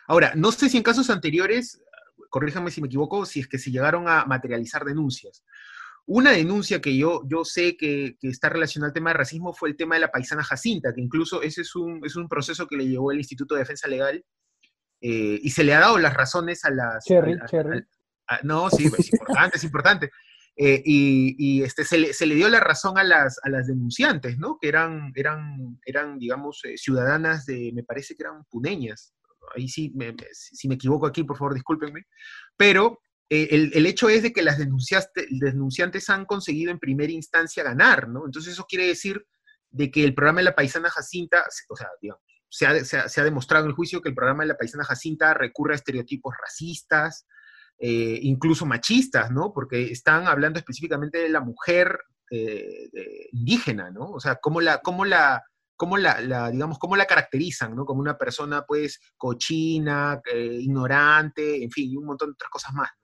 [0.06, 1.82] Ahora, no sé si en casos anteriores,
[2.30, 5.44] corríjame si me equivoco, si es que se llegaron a materializar denuncias.
[6.06, 9.76] Una denuncia que yo, yo sé que, está relacionada al tema de racismo fue el
[9.76, 12.86] tema de la paisana Jacinta, que incluso ese es un, es un proceso que le
[12.86, 14.22] llevó el Instituto de Defensa Legal
[15.00, 17.04] eh, y se le ha dado las razones a las...
[17.04, 17.84] Cherry, Cherry.
[18.42, 20.10] no, sí, es importante, es importante.
[20.56, 24.38] Eh, y, este, se, le, se, le, dio la razón a las, a las denunciantes,
[24.38, 24.58] ¿no?
[24.60, 29.14] Que eran, eran, eran digamos, eh, ciudadanas de, me parece que eran puneñas.
[29.56, 29.92] Ahí sí,
[30.32, 32.04] si me equivoco aquí, por favor, discúlpenme.
[32.56, 33.00] Pero
[33.34, 38.26] eh, el, hecho es de que las denunciantes han conseguido en primera instancia ganar, ¿no?
[38.26, 39.26] Entonces eso quiere decir
[39.70, 43.70] de que el programa de la paisana Jacinta, o sea, digamos, se ha, demostrado en
[43.70, 47.26] el juicio que el programa de la paisana Jacinta recurre a estereotipos racistas,
[47.78, 49.52] eh, incluso machistas, ¿no?
[49.52, 51.98] Porque están hablando específicamente de la mujer
[52.30, 52.88] eh,
[53.32, 54.10] indígena, ¿no?
[54.10, 55.42] O sea, cómo la, cómo la,
[55.74, 57.84] cómo la, digamos, cómo la caracterizan, ¿no?
[57.84, 62.90] Como una persona, pues, cochina, ignorante, en fin, y un montón de otras cosas más,
[63.02, 63.03] ¿no?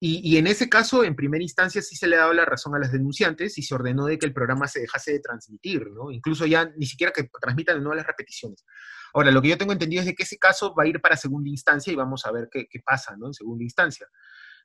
[0.00, 2.78] Y, en ese caso, en primera instancia, sí se le ha dado la razón a
[2.78, 6.12] las denunciantes y se ordenó de que el programa se dejase de transmitir, ¿no?
[6.12, 8.64] Incluso ya ni siquiera que transmitan de nuevo las repeticiones.
[9.12, 11.16] Ahora, lo que yo tengo entendido es de que ese caso va a ir para
[11.16, 13.26] segunda instancia y vamos a ver qué, pasa, ¿no?
[13.26, 14.06] En segunda instancia.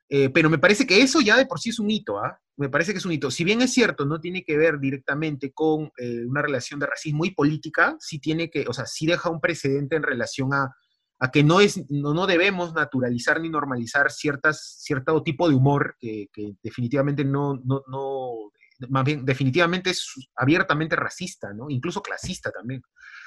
[0.08, 2.38] Eh, pero me parece que eso ya de por sí es un hito, ¿ah?
[2.56, 3.32] Me parece que es un hito.
[3.32, 7.24] Si bien es cierto, no tiene que ver directamente con eh, una relación de racismo
[7.24, 10.76] y política, sí tiene que, o sea, sí deja un precedente en relación a
[11.24, 16.28] a que no, es, no, debemos naturalizar ni normalizar ciertas, cierto tipo de humor que,
[16.62, 18.50] definitivamente no, no,
[18.90, 20.06] más bien, definitivamente es
[20.36, 21.70] abiertamente racista, ¿no?
[21.70, 22.82] Incluso clasista también.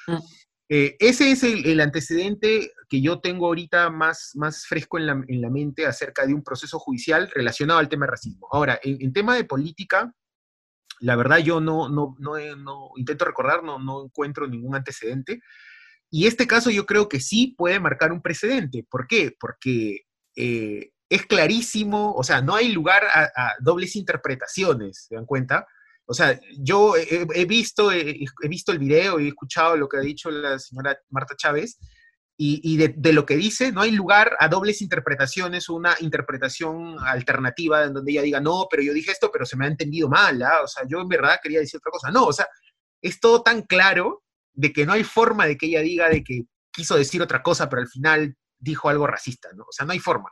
[0.05, 0.17] Mm.
[0.69, 5.41] Eh, ese es el, antecedente que yo tengo ahorita más, más fresco en la, en
[5.41, 8.47] la, mente acerca de un proceso judicial relacionado al tema de racismo.
[8.51, 10.13] Ahora, en, en tema de política,
[10.99, 15.41] la verdad yo no, no, no, no intento recordar, no, no encuentro ningún antecedente.
[16.09, 18.85] Y este caso yo creo que sí puede marcar un precedente.
[18.89, 19.35] ¿Por qué?
[19.39, 20.01] Porque
[20.35, 25.65] eh, es clarísimo, o sea, no hay lugar a, dobles interpretaciones, ¿se dan cuenta?
[26.05, 30.01] O sea, yo he, visto, he, visto el video y he escuchado lo que ha
[30.01, 31.77] dicho la señora Marta Chávez,
[32.39, 37.95] y, de, lo que dice, no hay lugar a dobles interpretaciones, una interpretación alternativa en
[37.95, 40.59] donde ella diga, no, pero yo dije esto, pero se me ha entendido mal, ¿ah?
[40.63, 42.11] o sea, yo en verdad quería decir otra cosa.
[42.11, 42.47] No, o sea,
[43.01, 44.23] es todo tan claro
[44.57, 46.41] de que no hay forma de que ella diga de que
[46.71, 49.63] quiso decir otra cosa, pero al final dijo algo racista, ¿no?
[49.63, 50.31] O sea, no hay forma.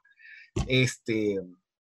[0.67, 1.39] Este,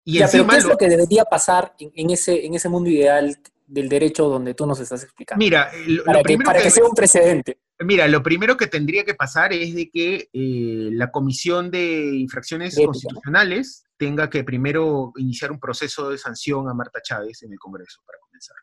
[0.04, 3.34] y ya, pero ¿qué es lo que debería pasar en, ese, en ese mundo ideal
[3.66, 5.42] del derecho donde tú nos estás explicando?
[5.42, 7.60] Mira, lo, para, que, para que, sea un precedente.
[7.80, 12.76] Mira, lo primero que tendría que pasar es de que eh, la Comisión de Infracciones
[12.76, 18.02] Constitucionales tenga que primero iniciar un proceso de sanción a Marta Chávez en el Congreso,
[18.04, 18.56] para comenzar.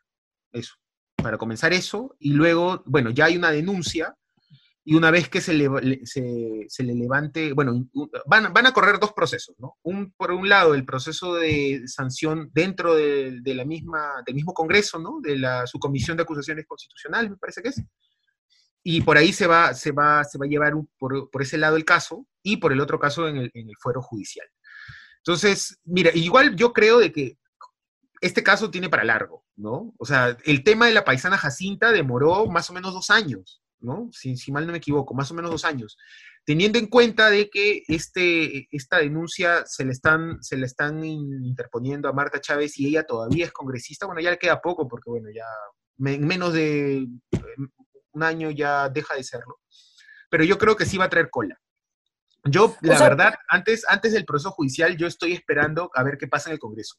[0.52, 0.74] Eso
[1.26, 4.16] para comenzar eso, y luego, bueno, ya hay una denuncia,
[4.84, 5.68] y una vez que se le,
[6.04, 7.88] se, le levante, bueno,
[8.26, 9.76] van, van, a correr dos procesos, ¿no?
[9.82, 15.00] Un, por un lado, el proceso de sanción dentro de, la misma, del mismo Congreso,
[15.00, 15.18] ¿no?
[15.20, 17.82] De la subcomisión de acusaciones constitucionales, me parece que es.
[18.84, 21.74] Y por ahí se va, se va, se va a llevar por, por, ese lado
[21.74, 24.46] el caso y por el otro caso en el, en el fuero judicial.
[25.16, 27.36] Entonces, mira, igual yo creo de que
[28.20, 29.94] este caso tiene para largo, ¿no?
[29.98, 34.08] O sea, el tema de la paisana Jacinta demoró más o menos dos años, ¿no?
[34.12, 35.96] Si, si mal no me equivoco, más o menos dos años.
[36.44, 42.08] Teniendo en cuenta de que este, esta denuncia se le, están, se le están interponiendo
[42.08, 45.28] a Marta Chávez y ella todavía es congresista, bueno, ya le queda poco porque, bueno,
[45.34, 45.46] ya
[45.98, 47.08] en menos de eh,
[48.12, 49.58] un año ya deja de serlo.
[50.30, 51.58] Pero yo creo que sí va a traer cola.
[52.44, 56.50] Yo, la verdad, antes, antes del proceso judicial, yo estoy esperando a ver qué pasa
[56.50, 56.96] en el Congreso.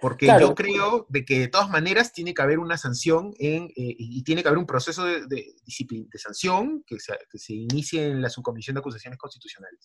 [0.00, 3.72] Porque yo creo de que de todas maneras tiene que haber una sanción en, eh,
[3.76, 8.08] y tiene que haber un proceso de, de, de sanción que se, que se, inicie
[8.08, 9.80] en la subcomisión de acusaciones constitucionales.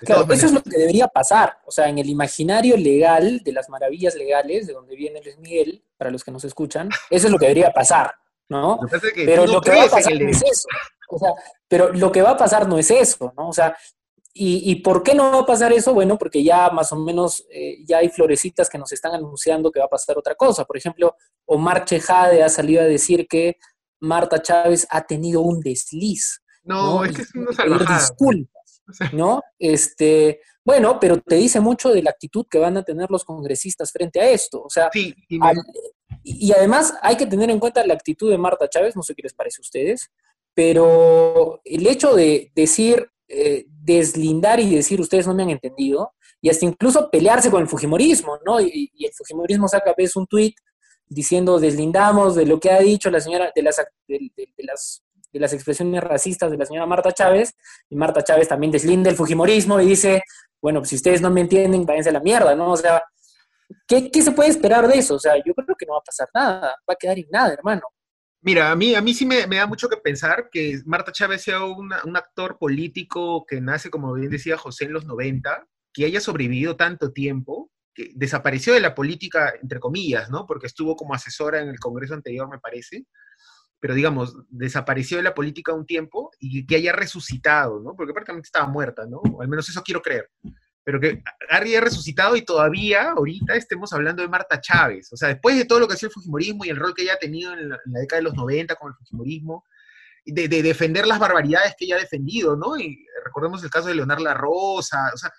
[0.00, 1.58] claro, eso es lo que debería pasar.
[1.66, 5.84] O sea, en el imaginario legal de las maravillas legales, de donde viene Luis Miguel,
[5.96, 8.14] para los que nos escuchan, eso es lo que debería pasar,
[8.48, 8.78] ¿no?
[9.14, 10.68] Pero lo que va a pasar es eso.
[11.08, 11.32] O sea,
[11.68, 13.48] pero lo que va a pasar no es eso, ¿no?
[13.48, 13.76] O sea,
[14.34, 15.92] ¿y, por qué no va a pasar eso?
[15.94, 19.80] Bueno, porque ya más o menos eh, ya hay florecitas que nos están anunciando que
[19.80, 20.64] va a pasar otra cosa.
[20.64, 23.56] Por ejemplo, Omar Chejade ha salido a decir que
[24.00, 26.42] Marta Chávez ha tenido un desliz.
[26.64, 27.98] No, es que es una salvajada.
[27.98, 28.80] Disculpas,
[29.12, 29.42] ¿no?
[29.58, 33.92] Este, bueno, pero te dice mucho de la actitud que van a tener los congresistas
[33.92, 34.62] frente a esto.
[34.62, 35.14] O sea, sí,
[36.24, 39.22] y además hay que tener en cuenta la actitud de Marta Chávez, no sé qué
[39.22, 40.10] les parece a ustedes,
[40.54, 46.50] pero el hecho de decir, eh, deslindar y decir ustedes no me han entendido, y
[46.50, 48.60] hasta incluso pelearse con el Fujimorismo, ¿no?
[48.60, 50.54] Y, el Fujimorismo saca a veces un tuit
[51.06, 55.52] diciendo deslindamos de lo que ha dicho la señora, de las, de, las, de las
[55.54, 57.54] expresiones racistas de la señora Marta Chávez,
[57.88, 60.22] y Marta Chávez también deslinda el Fujimorismo y dice,
[60.60, 62.72] bueno, pues si ustedes no me entienden, váyanse a la mierda, ¿no?
[62.72, 63.02] O sea,
[63.88, 65.14] ¿qué, ¿qué, se puede esperar de eso?
[65.14, 67.54] O sea, yo creo que no va a pasar nada, va a quedar en nada,
[67.54, 67.80] hermano.
[68.44, 71.64] Mira, a mí, a mí sí me, da mucho que pensar que Marta Chávez sea
[71.64, 76.76] un actor político que nace, como bien decía José, en los 90, que haya sobrevivido
[76.76, 80.44] tanto tiempo, que desapareció de la política, entre comillas, ¿no?
[80.46, 83.06] Porque estuvo como asesora en el Congreso anterior, me parece,
[83.78, 87.94] pero digamos, desapareció de la política un tiempo y que haya resucitado, ¿no?
[87.94, 89.20] Porque prácticamente estaba muerta, ¿no?
[89.40, 90.28] Al menos eso quiero creer
[90.84, 95.12] pero que haya resucitado y todavía ahorita estemos hablando de Marta Chávez.
[95.12, 97.02] O sea, después de todo lo que ha sido el Fujimorismo y el rol que
[97.02, 99.64] ella ha tenido en la, década de los 90 con el Fujimorismo,
[100.24, 102.78] de, de, defender las barbaridades que ella ha defendido, ¿no?
[102.78, 105.32] Y recordemos el caso de Leonardo La Rosa, o sea,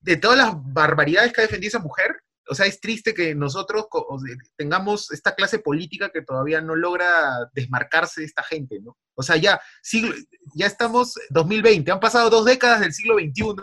[0.00, 2.16] de todas las barbaridades que ha defendido esa mujer,
[2.48, 3.86] o sea, es triste que nosotros
[4.56, 8.98] tengamos esta clase política que todavía no logra desmarcarse de esta gente, ¿no?
[9.14, 10.14] O sea, ya, siglo,
[10.54, 13.54] ya estamos 2020, han pasado dos décadas del siglo XXI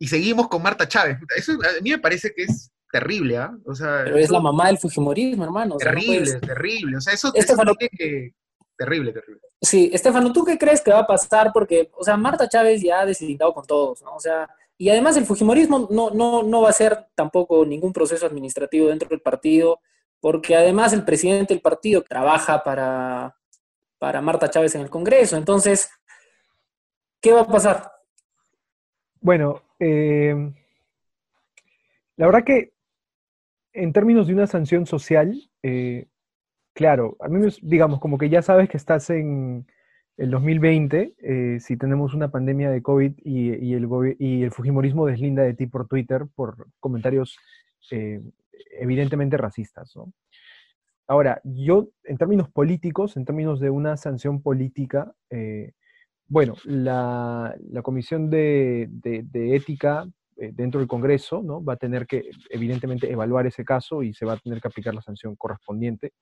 [0.00, 1.18] y seguimos con Marta Chávez.
[1.36, 3.54] Eso a mí me parece que es terrible, ¿ah?
[3.66, 5.76] O sea, Pero es la mamá del Fujimorismo, hermano.
[5.76, 6.96] terrible, terrible.
[6.96, 8.32] O sea, eso, Estefano, que...
[8.76, 9.42] Terrible, terrible.
[9.60, 11.50] Sí, Estefano, ¿tú qué crees que va a pasar?
[11.52, 14.14] Porque, o sea, Marta Chávez ya ha deslindado con todos, ¿no?
[14.14, 18.24] O sea, y además el Fujimorismo no, no, no va a ser tampoco ningún proceso
[18.24, 19.80] administrativo dentro del partido,
[20.18, 23.36] porque además el presidente del partido trabaja para,
[23.98, 25.36] para Marta Chávez en el Congreso.
[25.36, 25.90] Entonces,
[27.20, 27.92] ¿qué va a pasar?
[29.20, 30.52] Bueno, eh,
[32.16, 32.72] la verdad que
[33.72, 36.06] en términos de una sanción social, eh,
[36.74, 39.66] claro, a mí digamos como que ya sabes que estás en
[40.18, 43.88] el 2020, eh, si tenemos una pandemia de COVID y, el,
[44.18, 47.38] y el Fujimorismo deslinda de ti por Twitter por comentarios
[48.78, 49.94] evidentemente racistas.
[51.06, 55.14] Ahora, yo en términos políticos, en términos de una sanción política,
[56.30, 58.88] bueno, la, Comisión de,
[59.34, 61.62] Ética eh, dentro del Congreso ¿no?
[61.62, 64.94] va a tener que, evidentemente, evaluar ese caso y se va a tener que aplicar
[64.94, 66.12] la sanción correspondiente.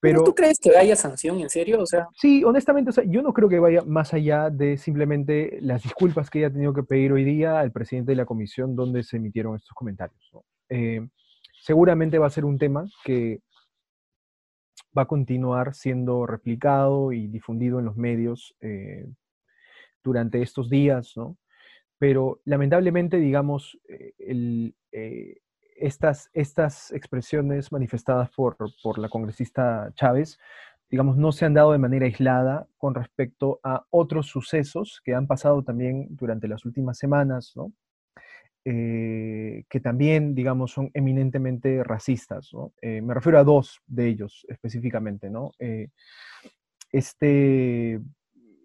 [0.00, 1.82] Pero, ¿Tú crees que haya sanción, en serio?
[1.82, 2.08] O sea...
[2.16, 6.50] Sí, honestamente, yo no creo que vaya más allá de simplemente las disculpas que haya
[6.50, 10.18] tenido que pedir hoy día al presidente de la comisión donde se emitieron estos comentarios.
[10.70, 11.06] Eh,
[11.60, 13.40] seguramente va a ser un tema que
[14.98, 19.06] va a continuar siendo replicado y difundido en los medios eh,
[20.02, 21.36] durante estos días, ¿no?
[21.98, 24.12] Pero lamentablemente, digamos, eh,
[24.92, 25.36] eh,
[25.76, 30.38] estas, estas expresiones manifestadas por, por la congresista Chávez,
[30.90, 35.26] digamos, no se han dado de manera aislada con respecto a otros sucesos que han
[35.28, 37.72] pasado también durante las últimas semanas, ¿no?
[38.64, 42.50] Eh, que también, digamos, son eminentemente racistas.
[42.82, 45.30] Eh, me refiero a dos de ellos específicamente.
[45.30, 45.52] ¿no?
[45.58, 45.88] Eh,
[46.92, 48.00] este,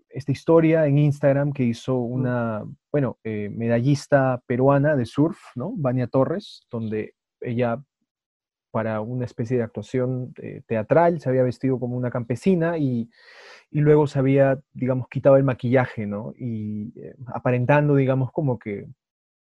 [0.09, 5.73] esta historia en Instagram que hizo una, bueno, medallista peruana de surf, ¿no?
[5.77, 7.81] Vania Torres, donde ella
[8.71, 10.33] para una especie de actuación
[10.65, 13.07] teatral, se había vestido como una campesina y,
[13.69, 16.33] y, luego se había, digamos, quitado el maquillaje, ¿no?
[16.39, 16.91] Y
[17.27, 18.87] aparentando, digamos, como que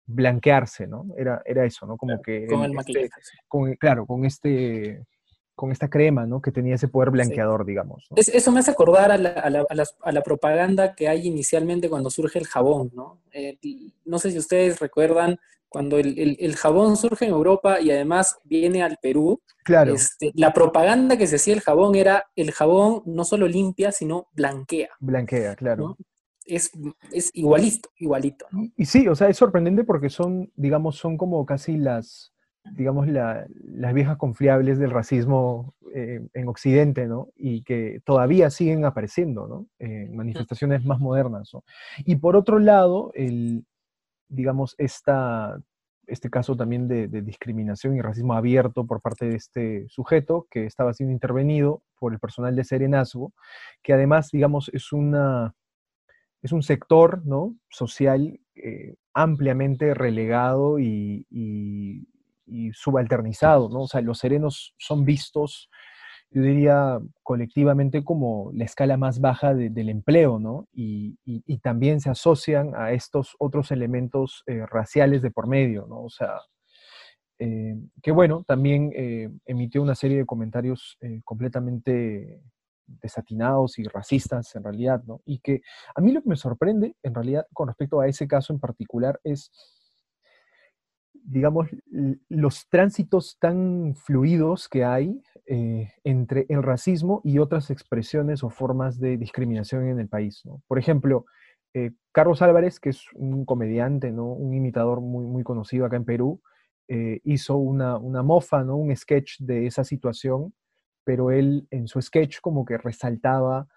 [0.07, 1.07] blanquearse, ¿no?
[1.16, 1.97] Era, era eso, ¿no?
[1.97, 2.47] Como que...
[2.47, 3.79] Con el, este, maquillaje.
[3.79, 5.05] claro, con este
[5.57, 6.42] con esta crema, ¿no?
[6.42, 8.07] Que tenía ese poder blanqueador, digamos.
[8.14, 13.22] eso me hace acordar a la, propaganda que hay inicialmente cuando surge el jabón, ¿no?
[13.33, 13.57] Eh,
[14.05, 15.39] no sé si ustedes recuerdan
[15.70, 19.41] cuando el, jabón surge en Europa y además viene al Perú.
[19.64, 19.95] Claro.
[19.95, 24.28] Este, la propaganda que se hacía el jabón era el jabón no solo limpia, sino
[24.35, 24.91] blanquea.
[25.01, 25.97] Blanquea, claro
[26.47, 26.70] es,
[27.12, 28.47] es igualito, igualito.
[28.76, 32.32] Y, sí, o sea, es sorprendente porque son, digamos, son como casi las,
[32.72, 37.28] digamos, las viejas confiables del racismo eh, en Occidente, ¿no?
[37.36, 39.66] Y que todavía siguen apareciendo, ¿no?
[39.78, 41.64] En manifestaciones más modernas, ¿no?
[42.05, 43.64] Y por otro lado, el,
[44.28, 45.59] digamos, esta,
[46.07, 50.92] este caso también de, discriminación y racismo abierto por parte de este sujeto que estaba
[50.92, 53.32] siendo intervenido por el personal de Serenazgo,
[53.82, 55.55] que además, digamos, es, una,
[56.47, 57.57] es un sector ¿no?
[57.68, 61.26] social eh, ampliamente relegado y,
[62.72, 63.82] subalternizado, ¿no?
[63.82, 65.68] O sea, los serenos son vistos
[66.30, 70.68] yo diría, colectivamente como la escala más baja del empleo, ¿no?
[70.72, 71.16] Y,
[71.62, 76.03] también se asocian a estos otros elementos eh, raciales de por medio, ¿no?
[76.03, 76.40] O sea,
[77.38, 78.92] eh, que bueno, también
[79.47, 82.40] emitió una serie de comentarios completamente
[82.87, 85.20] desatinados y racistas en realidad, ¿no?
[85.24, 85.62] Y que
[85.95, 89.20] a mí lo que me sorprende en realidad con respecto a ese caso en particular
[89.24, 89.51] es
[91.26, 91.68] digamos,
[92.28, 99.01] los tránsitos tan fluidos que hay eh, entre el racismo y otras expresiones o formas
[99.01, 100.43] de discriminación en el país.
[100.68, 101.26] Por ejemplo,
[101.74, 104.26] eh, Carlos Álvarez, que es un comediante, ¿no?
[104.26, 106.41] un imitador muy, muy conocido acá en Perú,
[106.89, 108.76] eh, hizo una, una, mofa, ¿no?
[108.76, 110.55] un sketch de esa situación,
[111.07, 113.68] pero él en su sketch como que resaltaba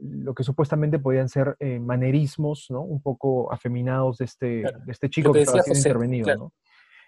[0.00, 2.80] lo que supuestamente podían ser eh, manerismos, ¿no?
[2.80, 6.52] Un poco afeminados de este, de este chico que, estaba siendo intervenido, ¿no?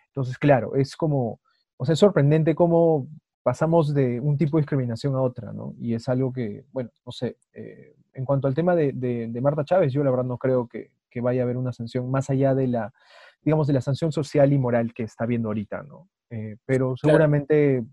[0.09, 1.41] Entonces, claro, es como,
[1.79, 3.09] o sea, es sorprendente cómo
[3.43, 5.75] pasamos de un tipo de discriminación a otra, ¿no?
[5.79, 9.65] Y es algo que, bueno, no sé, eh, en cuanto al tema de, de, Marta
[9.65, 12.55] Chávez, yo la verdad no creo que, que, vaya a haber una sanción más allá
[12.55, 12.93] de la,
[13.41, 16.09] digamos, de la sanción social y moral que está viendo ahorita, ¿no?
[16.31, 17.85] Eh, pero seguramente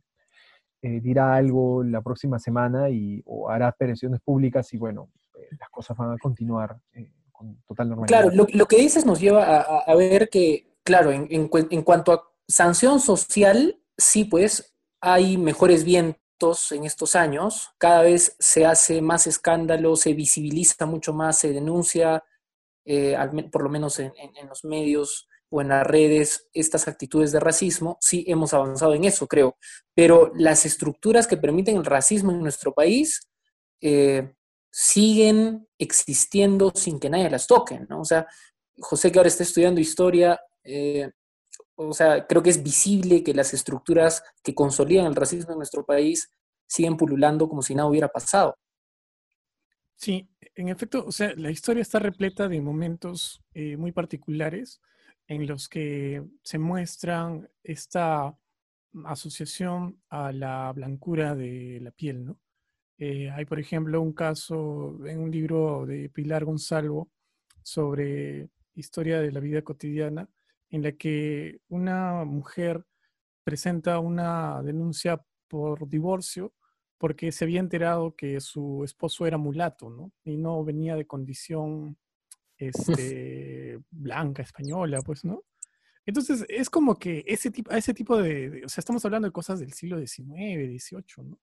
[0.81, 5.69] eh, dirá algo la próxima semana y, o hará apariciones públicas y bueno, eh, las
[5.69, 8.21] cosas van a continuar eh, con total normalidad.
[8.31, 12.99] Claro, lo, que dices nos lleva a, ver que, claro, en, en, cuanto a sanción
[12.99, 19.95] social, sí, pues hay mejores vientos en estos años, cada vez se hace más escándalo,
[19.95, 22.23] se visibiliza mucho más, se denuncia,
[23.51, 27.97] por lo menos en, en los medios o en las redes estas actitudes de racismo,
[27.99, 29.57] sí hemos avanzado en eso, creo.
[29.95, 33.27] Pero las estructuras que permiten el racismo en nuestro país
[33.81, 34.33] eh,
[34.71, 38.01] siguen existiendo sin que nadie las toque, ¿no?
[38.01, 38.27] O sea,
[38.79, 41.09] José que ahora está estudiando historia, eh,
[41.75, 45.85] o sea, creo que es visible que las estructuras que consolidan el racismo en nuestro
[45.85, 46.29] país
[46.67, 48.55] siguen pululando como si nada hubiera pasado.
[49.95, 54.79] Sí, en efecto, o sea, la historia está repleta de momentos eh, muy particulares
[55.29, 58.35] en los que se muestran esta
[59.05, 62.39] asociación a la blancura de la piel, ¿no?
[62.97, 67.09] Eh, hay, por ejemplo, un caso en un libro de Pilar Gonzalo
[67.61, 70.27] sobre historia de la vida cotidiana,
[70.71, 72.83] en la que una mujer
[73.43, 76.53] presenta una denuncia por divorcio
[76.97, 80.11] porque se había enterado que su esposo era mulato, ¿no?
[80.23, 81.97] Y no venía de condición
[82.59, 85.43] este, blanca, española, pues, ¿no?
[86.05, 89.59] Entonces, es como que ese tipo, ese tipo de, o sea, estamos hablando de cosas
[89.59, 91.39] del siglo XIX, XVIII, ¿no?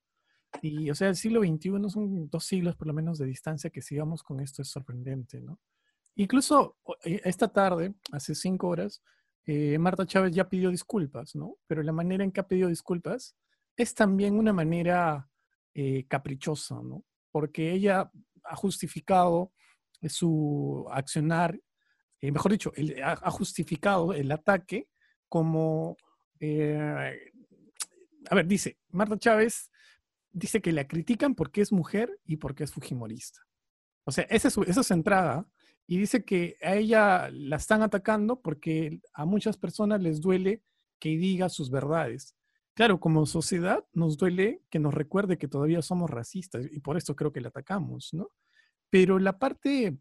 [0.63, 3.83] Y, o sea, el siglo XXI son dos siglos por lo menos de distancia que
[3.83, 5.61] sigamos con esto es sorprendente, ¿no?
[6.17, 9.03] Incluso eh, esta tarde, hace cinco horas,
[9.45, 11.57] eh, Marta Chávez ya pidió disculpas, ¿no?
[11.67, 13.37] Pero la manera en que ha pedido disculpas
[13.77, 15.29] es también una manera
[15.75, 17.05] eh, caprichosa, ¿no?
[17.31, 18.11] Porque ella
[18.45, 19.53] ha justificado
[20.09, 21.59] su accionar,
[22.21, 22.73] eh, mejor dicho,
[23.03, 24.89] ha, justificado el ataque
[25.29, 25.97] como,
[26.41, 26.79] eh,
[28.29, 29.71] a ver, dice, Marta Chávez
[30.33, 33.41] dice que la critican porque es mujer y porque es fujimorista.
[34.05, 35.47] O sea, esa es su, entrada.
[35.87, 40.63] Y dice que a ella la están atacando porque a muchas personas les duele
[40.99, 42.37] que diga sus verdades.
[42.75, 47.17] Claro, como sociedad nos duele que nos recuerde que todavía somos racistas y por eso
[47.17, 48.31] creo que la atacamos, ¿no?
[48.91, 49.97] Pero la parte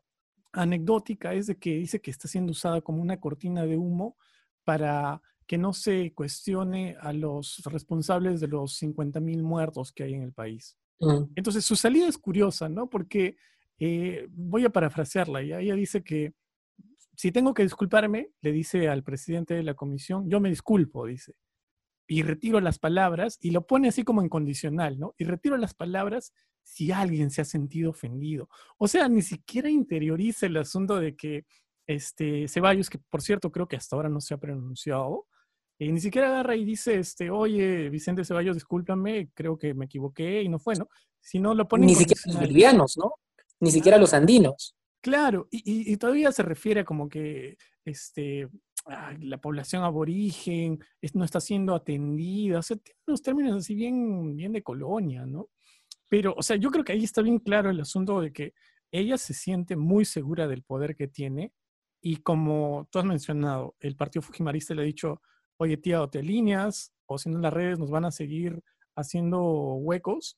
[0.52, 4.18] anecdótica es de que dice que está siendo usada como una cortina de humo
[4.64, 10.24] para que no se cuestione a los responsables de los 50.000 muertos que hay en
[10.24, 10.78] el país.
[11.00, 11.26] Mm.
[11.36, 12.90] Entonces, su salida es curiosa, ¿no?
[12.90, 13.38] Porque
[13.78, 16.34] eh, voy a parafrasearla, y ella dice que
[17.16, 21.36] si tengo que disculparme, le dice al presidente de la comisión, yo me disculpo, dice
[22.08, 25.16] y retiro las palabras, y lo pone así como en condicional, ¿no?
[25.18, 26.34] Y retiro las palabras
[26.64, 28.50] si alguien se ha sentido ofendido.
[28.78, 31.46] O sea, ni siquiera interioriza el asunto de que
[31.88, 35.28] este Ceballos, que por cierto creo que hasta ahora no se ha pronunciado,
[35.78, 40.42] y ni siquiera agarra y dice, este, oye, Vicente Ceballos, discúlpame, creo que me equivoqué
[40.42, 40.88] y no fue, ¿no?
[41.20, 41.86] Si no lo pone...
[41.86, 43.14] Ni siquiera los bolivianos, ¿no?
[43.60, 44.76] Ni siquiera los andinos.
[45.02, 48.48] Claro, y, y, todavía se refiere como que, este,
[49.20, 50.80] la población aborigen
[51.14, 55.50] no está siendo atendida, o sea, tiene unos términos así bien, bien de colonia, ¿no?
[56.10, 58.54] Pero, o sea, yo creo que ahí está bien claro el asunto de que
[58.92, 61.52] ella se siente muy segura del poder que tiene
[62.02, 65.22] Y como tú has mencionado, el partido Fujimarista le ha dicho,
[65.58, 68.62] oye tía, o te alineas, o si no las redes nos van a seguir
[68.96, 69.42] haciendo
[69.76, 70.38] huecos.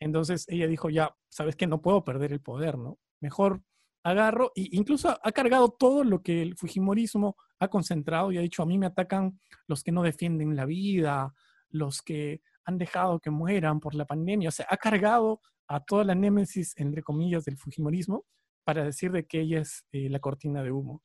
[0.00, 2.98] Entonces ella dijo, ya, sabes que no puedo perder el poder, ¿no?
[3.20, 3.62] Mejor
[4.06, 8.62] agarro, e incluso ha cargado todo lo que el Fujimorismo ha concentrado y ha dicho,
[8.62, 11.34] a mí me atacan los que no defienden la vida,
[11.70, 16.04] los que han dejado que mueran por la pandemia, o sea, ha cargado a toda
[16.04, 18.24] la némesis, entre comillas, del Fujimorismo
[18.62, 21.02] para decir de que ella es eh, la cortina de humo.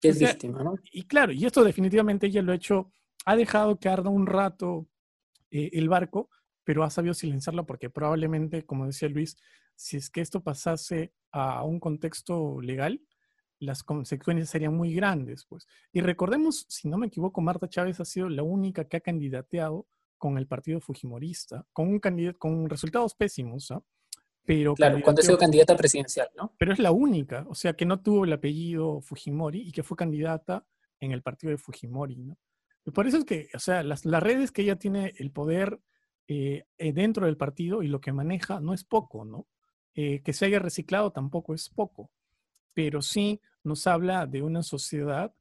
[0.00, 0.76] Que es víctima, ¿no?
[0.92, 2.92] Y claro, y esto definitivamente ella lo ha hecho,
[3.24, 4.86] ha dejado que arda un rato
[5.50, 6.30] eh, el barco,
[6.62, 9.36] pero ha sabido silenciarlo porque probablemente, como decía Luis,
[9.76, 13.00] si es que esto pasase a un contexto legal,
[13.58, 15.46] las consecuencias serían muy grandes.
[15.46, 15.66] Pues.
[15.92, 19.86] Y recordemos, si no me equivoco, Marta Chávez ha sido la única que ha candidateado
[20.18, 22.00] con el partido Fujimorista, con, un
[22.38, 23.82] con resultados pésimos, ¿ah?
[24.46, 26.54] Pero claro, cuando ha sido candidata presidencial, ¿no?
[26.56, 29.96] Pero es la única, o sea, que no tuvo el apellido Fujimori y que fue
[29.96, 30.64] candidata
[31.00, 32.38] en el partido de Fujimori, ¿no?
[32.84, 35.80] Y por eso es que, o sea, las, las redes que ella tiene el poder
[36.28, 39.48] eh, eh, dentro del partido y lo que maneja no es poco, ¿no?
[39.96, 42.10] Eh, que se haya reciclado tampoco es poco,
[42.74, 45.34] pero sí nos habla de una sociedad,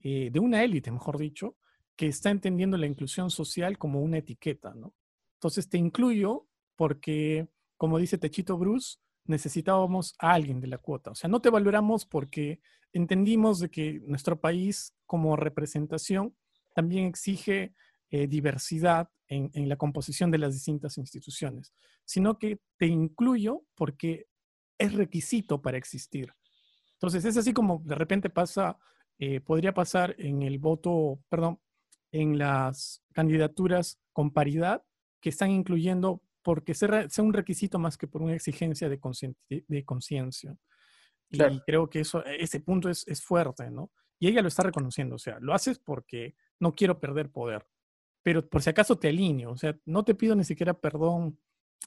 [0.00, 1.56] de una élite, mejor dicho,
[1.96, 4.94] que está entendiendo la inclusión social como una etiqueta, ¿no?
[5.34, 6.46] Entonces te incluyo
[6.76, 11.10] porque, como dice Techito Bruce, necesitábamos a alguien de la cuota.
[11.10, 12.60] O sea, no te valoramos porque
[12.92, 16.34] entendimos de que nuestro país como representación
[16.74, 17.74] también exige
[18.10, 21.72] eh, diversidad en, en, la composición de las distintas instituciones,
[22.04, 24.26] sino que te incluyo porque
[24.78, 26.32] es requisito para existir.
[26.94, 28.78] Entonces, es así como de repente pasa,
[29.18, 31.60] eh, podría pasar en el voto, perdón,
[32.10, 34.82] en las candidaturas con paridad
[35.20, 40.56] que están incluyendo porque sea, un requisito más que por una exigencia de conciencia.
[41.30, 43.92] Y creo que eso, ese punto es, es, fuerte, ¿no?
[44.18, 47.66] Y ella lo está reconociendo, o sea, lo haces porque no quiero perder poder,
[48.22, 51.38] pero por si acaso te alineo, o sea, no te pido ni siquiera perdón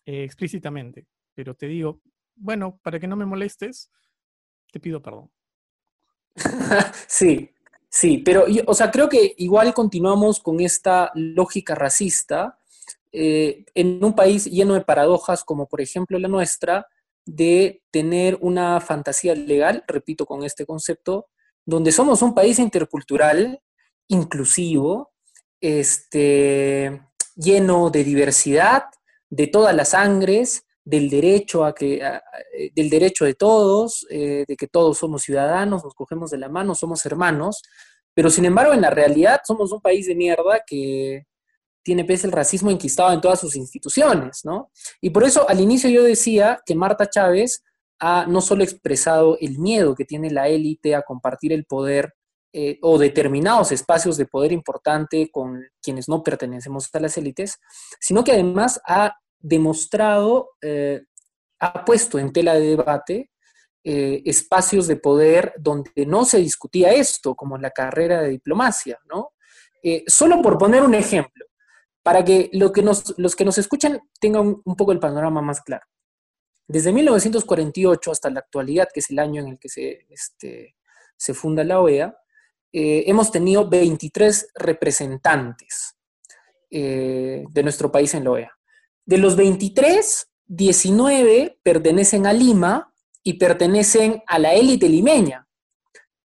[0.05, 2.01] eh, explícitamente, pero te digo,
[2.35, 3.91] bueno, para que no me molestes,
[4.71, 5.29] te pido perdón.
[7.07, 7.51] sí,
[7.93, 12.57] Sí, pero, o sea, creo que igual continuamos con esta lógica racista
[13.11, 16.87] eh, en un país lleno de paradojas como por ejemplo la nuestra,
[17.25, 21.27] de tener una fantasía legal, repito con este concepto,
[21.65, 23.61] donde somos un país intercultural,
[24.07, 25.10] inclusivo,
[25.61, 27.01] este,
[27.35, 28.85] lleno de diversidad,
[29.29, 32.01] de todas las sangres, del derecho a que
[32.75, 36.75] del derecho de todos, eh, de que todos somos ciudadanos, nos cogemos de la mano,
[36.75, 37.61] somos hermanos,
[38.13, 41.27] pero sin embargo en la realidad somos un país de mierda que
[41.83, 44.71] tiene pese el racismo enquistado en todas sus instituciones, ¿no?
[44.99, 47.63] Y por eso al inicio yo decía que Marta Chávez
[47.99, 52.13] ha no solo expresado el miedo que tiene la élite a compartir el poder
[52.53, 57.57] eh, o determinados espacios de poder importante con quienes no pertenecemos a las élites,
[57.97, 61.01] sino que además ha demostrado, eh,
[61.59, 63.31] ha puesto en tela de debate
[63.85, 69.31] eh, espacios de poder donde no se discutía esto, como la carrera de diplomacia, ¿no?
[70.05, 71.45] Solo por poner un ejemplo,
[72.03, 75.61] para que, lo que nos, los que nos escuchan tengan un, poco el panorama más
[75.61, 75.85] claro.
[76.67, 80.75] Desde 1948 hasta la actualidad, que es el año en el que se, este,
[81.15, 82.15] se funda la OEA,
[82.73, 85.95] hemos tenido 23 representantes
[86.69, 88.51] de nuestro país en la OEA.
[89.05, 92.93] De los 23, 19 pertenecen a Lima
[93.23, 95.47] y pertenecen a la élite limeña.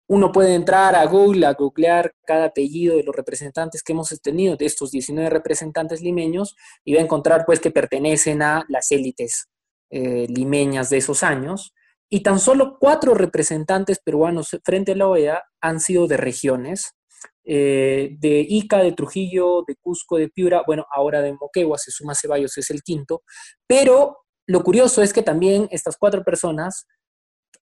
[0.07, 4.55] Uno puede entrar a Google a googlear cada apellido de los representantes que hemos tenido,
[4.55, 9.47] de estos 19 representantes limeños, y va a encontrar pues que pertenecen a las élites
[9.89, 11.73] eh, limeñas de esos años.
[12.09, 16.95] Y tan solo cuatro representantes peruanos frente a la OEA han sido de regiones,
[17.43, 22.15] eh, de Ica, de Trujillo, de Cusco, de Piura, bueno, ahora de Moquegua, se suma
[22.15, 23.23] Ceballos, es el quinto,
[23.67, 26.87] pero lo curioso es que también estas cuatro personas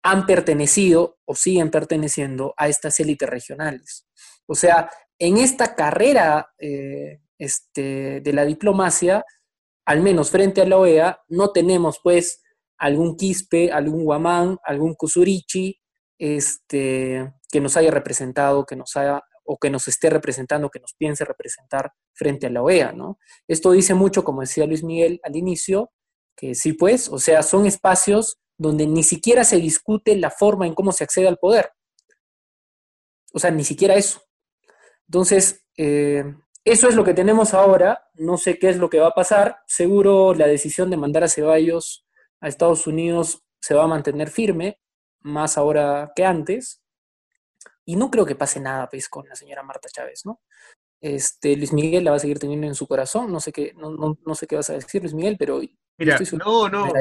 [0.03, 4.07] han pertenecido o siguen perteneciendo a estas élites regionales.
[4.47, 9.25] O sea, en esta carrera eh, este, de la diplomacia,
[9.87, 12.43] al menos frente a la OEA, no tenemos pues
[12.81, 15.79] algún quispe, algún guamán, algún cusurichi,
[16.19, 20.95] este, que nos haya representado, que nos haya o que nos esté representando, que nos
[20.95, 23.19] piense representar frente a la OEA, ¿no?
[23.47, 25.91] Esto dice mucho, como decía Luis Miguel al inicio,
[26.37, 30.75] que sí, pues, o sea, son espacios donde ni siquiera se discute la forma en
[30.75, 31.71] cómo se accede al poder.
[33.33, 34.23] O sea, ni siquiera eso.
[35.07, 36.25] Entonces, eh,
[36.65, 38.05] eso es lo que tenemos ahora.
[38.15, 39.59] No sé qué es lo que va a pasar.
[39.67, 42.07] Seguro la decisión de mandar a Ceballos
[42.41, 44.79] a Estados Unidos se va a mantener firme,
[45.21, 46.83] más ahora que antes.
[47.85, 50.41] y no creo que pase nada pues, con la señora Marta Chávez, ¿no?
[51.01, 53.91] Este, Luis Miguel la va a seguir teniendo en su corazón, no sé qué, no,
[53.91, 55.61] no, no sé qué vas a decir, Luis Miguel, pero
[55.99, 56.93] Mira, no, no, no,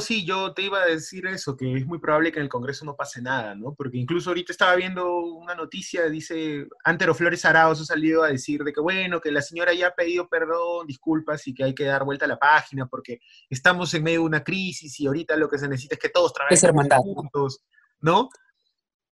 [0.00, 2.84] sí, yo te iba a decir eso, que es muy probable que en el Congreso
[2.84, 3.74] no pase nada, ¿no?
[3.74, 8.64] Porque incluso ahorita estaba viendo una noticia, dice, Antero Flores Arauz ha salido a decir
[8.64, 11.84] de que, bueno, que la señora ya ha pedido perdón, disculpas y que hay que
[11.84, 15.48] dar vuelta a la página porque estamos en medio de una crisis y ahorita lo
[15.48, 17.62] que se necesita es que todos trabajen juntos,
[18.00, 18.30] ¿no?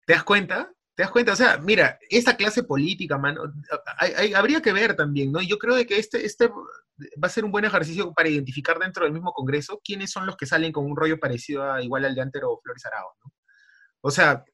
[0.06, 0.72] ¿Te das cuenta?
[0.94, 1.32] ¿Te das cuenta?
[1.32, 3.52] O sea, mira, esta clase política, mano,
[4.36, 5.40] habría que ver también, ¿no?
[5.40, 6.50] Yo creo de que este, este
[7.22, 10.36] va a ser un buen ejercicio para identificar dentro del mismo Congreso quiénes son los
[10.36, 13.32] que salen con un rollo parecido a, igual al de Antero Flores Arauz, ¿no?
[14.00, 14.44] O sea,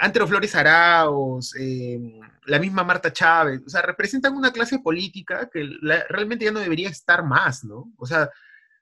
[0.00, 2.00] Antero Flores Arauz, eh,
[2.46, 5.68] la misma Marta Chávez, o sea, representan una clase política que
[6.08, 7.92] realmente ya no debería estar más, ¿no?
[7.96, 8.30] O sea,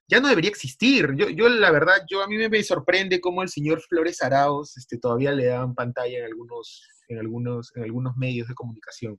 [0.08, 1.12] ya no debería existir.
[1.14, 4.98] Yo, yo la verdad, yo a mí me, sorprende cómo el señor Flores Arauz este,
[4.98, 9.18] todavía le dan pantalla en algunos, en algunos, en algunos medios de comunicación.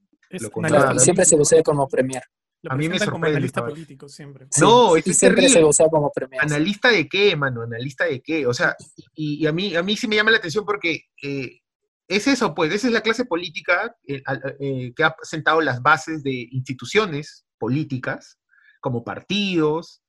[0.98, 2.24] siempre se ve como premier
[2.70, 3.12] a mí me sorprende.
[3.12, 4.48] Como analista político siempre.
[4.60, 6.40] No, es siempre se usa como premio.
[6.42, 7.62] ¿Analista de qué, mano?
[7.62, 8.46] ¿Analista de qué?
[8.48, 8.76] O sea,
[9.14, 11.60] y, a, mí, a mí sí me llama la atención porque eh,
[12.08, 14.22] es eso, pues, esa es la clase política eh,
[14.60, 18.40] eh, que ha sentado las bases de instituciones políticas,
[18.82, 20.02] como partidos,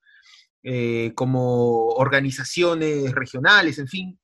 [1.15, 4.19] como organizaciones regionales, en fin,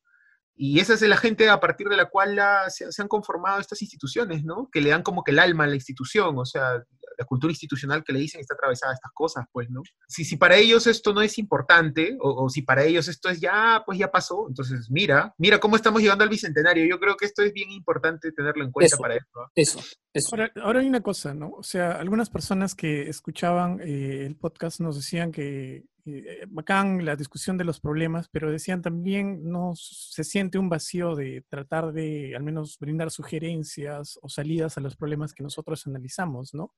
[0.62, 2.38] y esa es la gente a partir de la cual
[2.68, 4.68] se, han conformado estas instituciones, ¿no?
[4.70, 6.84] Que le dan como que el alma a la institución, o sea,
[7.16, 9.80] la cultura institucional que le dicen está atravesada a estas cosas, pues, ¿no?
[10.06, 13.82] Si, si para ellos esto no es importante, o, si para ellos esto es ya,
[13.86, 16.84] pues ya pasó, entonces mira, mira cómo estamos llegando al Bicentenario.
[16.84, 19.50] Yo creo que esto es bien importante tenerlo en cuenta para esto.
[19.54, 19.80] Eso,
[20.12, 20.36] eso.
[20.62, 21.52] Ahora, hay una cosa, ¿no?
[21.52, 27.16] O sea, algunas personas que escuchaban eh, el podcast nos decían que eh, bacán la
[27.16, 32.34] discusión de los problemas, pero decían también no se siente un vacío de tratar de
[32.36, 36.74] al menos brindar sugerencias o salidas a los problemas que nosotros analizamos, ¿no?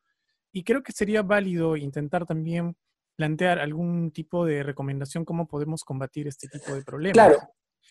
[0.53, 2.77] Y creo que sería válido intentar también
[3.17, 7.15] plantear algún tipo de recomendación cómo podemos combatir este tipo de problemas.
[7.15, 7.39] Claro,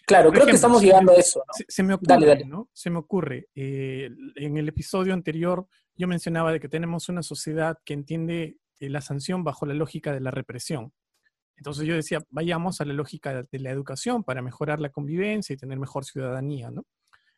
[0.06, 1.44] claro, creo que estamos llegando a eso.
[1.68, 2.70] Se, me ocurre, ¿no?
[2.74, 3.48] Se me ocurre.
[3.56, 8.90] Eh, en el episodio anterior yo mencionaba de que tenemos una sociedad que entiende eh,
[8.90, 10.92] la sanción bajo la lógica de la represión.
[11.62, 15.58] Entonces yo decía, vayamos a la lógica de la educación para mejorar la convivencia y
[15.58, 16.88] tener mejor ciudadanía, ¿no?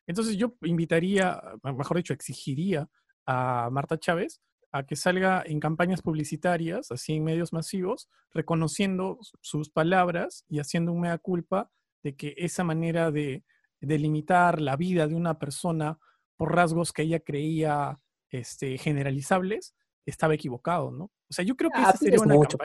[0.07, 2.87] Entonces yo invitaría, mejor dicho, exigiría
[3.25, 4.39] a Marta Chávez
[4.71, 10.93] a que salga en campañas publicitarias, así en medios masivos, reconociendo sus palabras y haciendo
[10.93, 11.69] un mea culpa
[12.01, 13.43] de que esa manera de,
[13.81, 15.99] delimitar la vida de una persona
[16.37, 17.99] por rasgos que ella creía
[18.29, 21.11] este, generalizables estaba equivocado, ¿no?
[21.29, 22.57] O sea, yo creo que ah, esa sería una mucho,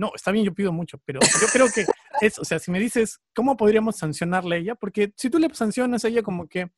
[0.00, 1.84] no, está bien, yo pido mucho, pero yo creo que
[2.22, 4.74] es, o sea, si me dices, ¿cómo podríamos sancionarle a ella?
[4.74, 6.70] Porque si tú le sancionas a ella como que,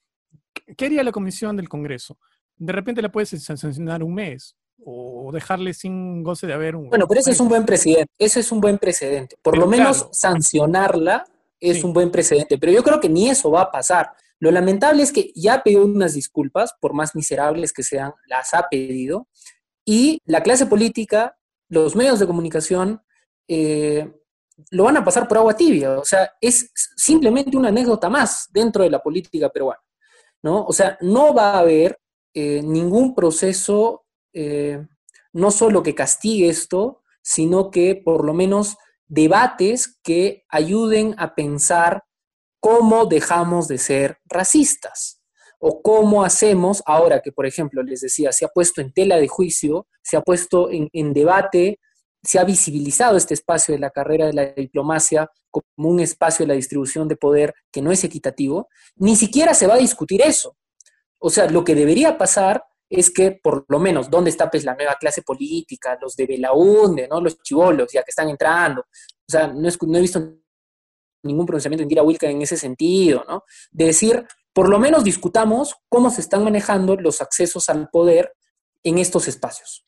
[0.76, 2.18] ¿qué haría la comisión del Congreso?
[2.56, 6.88] De repente la puedes sancionar un mes o dejarle sin goce de haber un...
[6.88, 9.36] Bueno, pero ese es un buen precedente, ese es un buen precedente.
[9.40, 11.24] Por lo menos sancionarla
[11.60, 14.14] es un buen precedente, pero yo creo que ni eso va a pasar.
[14.40, 18.66] Lo lamentable es que ya pidió unas disculpas, por más miserables que sean, las ha
[18.68, 19.28] pedido,
[19.84, 23.01] y la clase política, los medios de comunicación,
[23.49, 24.11] eh,
[24.70, 25.99] lo van a pasar por agua tibia.
[25.99, 29.80] O sea, es simplemente una anécdota más dentro de la política peruana.
[30.43, 30.64] ¿no?
[30.64, 31.99] O sea, no va a haber
[32.34, 34.84] eh, ningún proceso, eh,
[35.32, 38.76] no solo que castigue esto, sino que por lo menos
[39.07, 42.05] debates que ayuden a pensar
[42.61, 45.20] cómo dejamos de ser racistas
[45.59, 49.28] o cómo hacemos ahora que, por ejemplo, les decía, se ha puesto en tela de
[49.28, 51.78] juicio, se ha puesto en, en debate
[52.22, 56.48] se ha visibilizado este espacio de la carrera de la diplomacia como un espacio de
[56.48, 60.56] la distribución de poder que no es equitativo, ni siquiera se va a discutir eso.
[61.18, 64.74] O sea, lo que debería pasar es que, por lo menos, ¿dónde está pues, la
[64.74, 65.98] nueva clase política?
[66.00, 67.20] Los de Belaunde, ¿no?
[67.20, 68.82] Los chivolos, ya que están entrando.
[68.82, 70.36] O sea, no, he visto
[71.22, 73.44] ningún pronunciamiento de Indira en ese sentido, ¿no?
[73.70, 78.34] De decir, por lo menos discutamos cómo se están manejando los accesos al poder
[78.82, 79.86] en estos espacios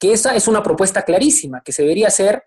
[0.00, 2.42] que esa es una propuesta clarísima, que se debería hacer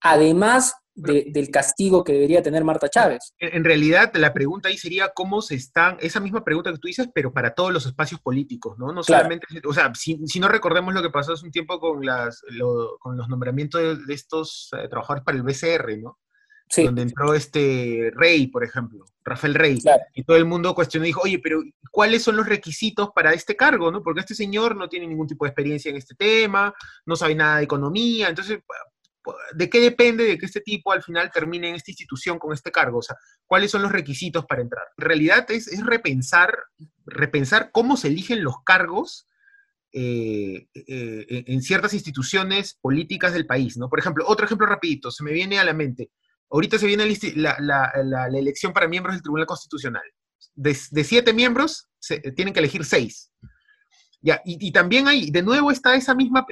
[0.00, 3.34] además del castigo que debería tener Marta Chávez.
[3.38, 7.08] En realidad, la pregunta ahí sería cómo se están, esa misma pregunta que tú dices,
[7.14, 8.92] pero para todos los espacios políticos, ¿no?
[8.92, 12.42] No solamente, o sea, si, no recordemos lo que pasó hace un tiempo con, las,
[12.98, 16.18] con los nombramientos de, estos eh, trabajadores para el BCR, ¿no?
[16.74, 19.78] Donde entró este Rey, por ejemplo, Rafael Rey,
[20.14, 23.56] y todo el mundo cuestionó y dijo, oye, pero ¿cuáles son los requisitos para este
[23.56, 23.90] cargo?
[23.90, 24.02] ¿no?
[24.02, 27.58] Porque este señor no tiene ningún tipo de experiencia en este tema, no sabe nada
[27.58, 28.60] de economía, entonces,
[29.54, 32.70] ¿de qué depende de que este tipo al final termine en esta institución con este
[32.70, 32.98] cargo?
[32.98, 34.84] O sea, ¿cuáles son los requisitos para entrar?
[34.98, 36.56] En realidad es, es repensar,
[37.06, 39.26] repensar cómo se eligen los cargos
[39.98, 43.88] eh, eh, en ciertas instituciones políticas del país, ¿no?
[43.88, 46.10] Por ejemplo, otro ejemplo rapidito, se me viene a la mente.
[46.50, 50.04] Ahorita se viene la, la, la, la elección para miembros del Tribunal Constitucional.
[50.54, 53.32] De, siete miembros, se, tienen que elegir seis.
[54.44, 56.44] Y, también hay, de nuevo está esa misma,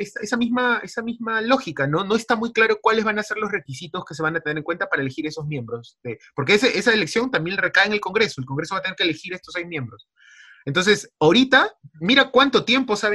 [1.42, 2.04] lógica, ¿no?
[2.04, 4.58] No está muy claro cuáles van a ser los requisitos que se van a tener
[4.58, 5.98] en cuenta para elegir esos miembros.
[6.36, 8.40] Porque esa elección también recae en el Congreso.
[8.40, 10.06] El Congreso va a tener que elegir estos seis miembros.
[10.66, 13.08] Entonces, ahorita, mira cuánto tiempo se,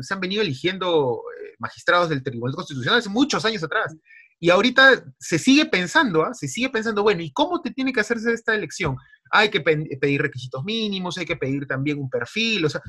[0.00, 3.94] se han venido eligiendo eh, magistrados del Tribunal Constitucional, hace muchos años atrás.
[4.42, 6.34] Y ahorita se sigue pensando, ¿ah?
[6.34, 8.96] se sigue pensando, bueno, ¿y cómo te tiene que hacerse esta elección?
[9.30, 12.80] Hay que pedir requisitos mínimos, hay que pedir también un perfil, o sea,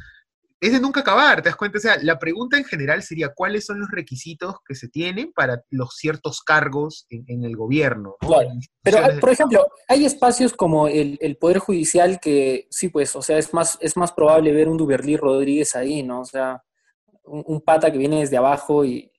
[0.60, 1.78] es de nunca acabar, ¿te das cuenta?
[1.78, 5.62] O sea, la pregunta en general sería, ¿cuáles son los requisitos que se tienen para
[5.70, 8.16] los ciertos cargos en, en el gobierno?
[8.20, 8.28] ¿no?
[8.28, 8.50] Claro.
[8.82, 13.38] Pero, por ejemplo, hay espacios como el, el, Poder Judicial que, sí, pues, o sea,
[13.38, 16.22] es más, es más probable ver un Duberlí Rodríguez ahí, ¿no?
[16.22, 16.64] O sea,
[17.26, 19.12] un, un pata que viene desde abajo y,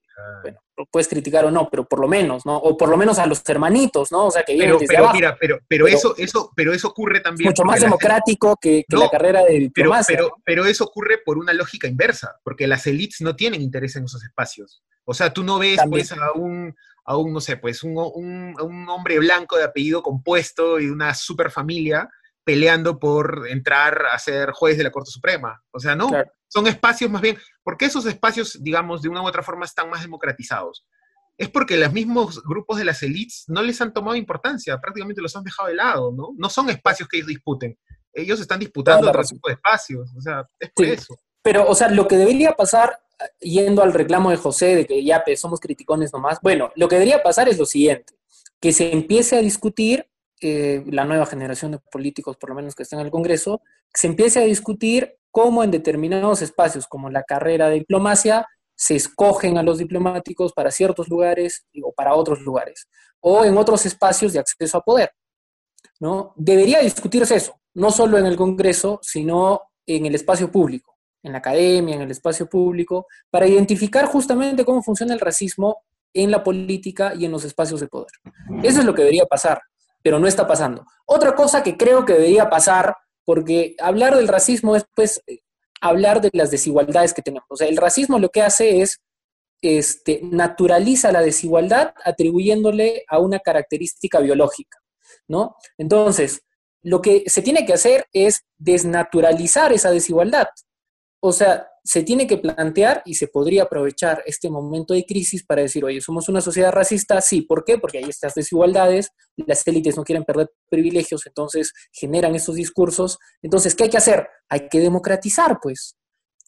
[0.42, 2.56] bueno, lo puedes criticar o no, pero por lo menos, ¿no?
[2.56, 4.26] O por lo menos a los hermanitos, ¿no?
[4.26, 5.14] O sea, que pero, pero, abajo.
[5.14, 7.48] Mira, pero, pero, pero, eso, eso, pero eso ocurre también.
[7.48, 10.16] Mucho más democrático que, que no, la carrera de diplomacia.
[10.16, 14.04] Pero, pero, eso ocurre por una lógica inversa, porque las élites no tienen interés en
[14.04, 14.82] esos espacios.
[15.04, 16.06] O sea, tú no ves también.
[16.08, 20.02] pues a un, a un, no sé, pues un, un, un hombre blanco de apellido
[20.02, 22.08] compuesto y una super familia
[22.42, 25.62] peleando por entrar a ser juez de la Corte Suprema.
[25.70, 26.30] O sea, no, claro.
[26.54, 30.02] Son espacios más bien, porque esos espacios, digamos, de una u otra forma están más
[30.02, 30.86] democratizados.
[31.36, 35.34] Es porque los mismos grupos de las élites no les han tomado importancia, prácticamente los
[35.34, 36.28] han dejado de lado, ¿no?
[36.36, 37.76] No son espacios que ellos disputen,
[38.12, 40.92] ellos están disputando otro tipo de espacios, o sea, es por sí.
[40.92, 41.16] eso.
[41.42, 43.00] Pero, o sea, lo que debería pasar,
[43.40, 46.94] yendo al reclamo de José de que ya pues, somos criticones nomás, bueno, lo que
[46.94, 48.14] debería pasar es lo siguiente,
[48.60, 50.08] que se empiece a discutir
[50.40, 53.60] eh, la nueva generación de políticos, por lo menos que están en el Congreso,
[53.92, 59.58] se empiece a discutir cómo en determinados espacios, como la carrera de diplomacia, se escogen
[59.58, 64.38] a los diplomáticos para ciertos lugares o para otros lugares, o en otros espacios de
[64.38, 65.10] acceso a poder.
[65.98, 66.34] ¿no?
[66.36, 71.38] Debería discutirse eso, no solo en el Congreso, sino en el espacio público, en la
[71.38, 75.82] academia, en el espacio público, para identificar justamente cómo funciona el racismo
[76.12, 78.12] en la política y en los espacios de poder.
[78.62, 79.60] Eso es lo que debería pasar
[80.04, 80.84] pero no está pasando.
[81.06, 82.94] Otra cosa que creo que debería pasar,
[83.24, 85.22] porque hablar del racismo es pues
[85.80, 87.46] hablar de las desigualdades que tenemos.
[87.48, 89.00] O sea, el racismo lo que hace es
[89.62, 94.78] este, naturaliza la desigualdad atribuyéndole a una característica biológica,
[95.26, 95.56] ¿no?
[95.78, 96.42] Entonces,
[96.82, 100.48] lo que se tiene que hacer es desnaturalizar esa desigualdad.
[101.20, 105.60] O sea, se tiene que plantear y se podría aprovechar este momento de crisis para
[105.60, 107.76] decir, oye, somos una sociedad racista, sí, ¿por qué?
[107.76, 113.18] Porque hay estas desigualdades, las élites no quieren perder privilegios, entonces generan esos discursos.
[113.42, 114.26] Entonces, ¿qué hay que hacer?
[114.48, 115.96] Hay que democratizar, pues.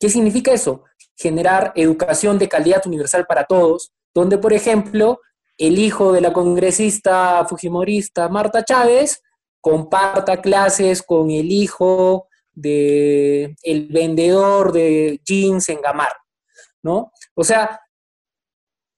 [0.01, 0.85] ¿Qué significa eso?
[1.15, 5.21] Generar educación de calidad universal para todos, donde, por ejemplo,
[5.59, 9.23] el hijo de la congresista fujimorista Marta Chávez
[9.61, 16.13] comparta clases con el hijo de el vendedor de jeans en Gamar,
[16.83, 17.13] ¿no?
[17.35, 17.81] O sea,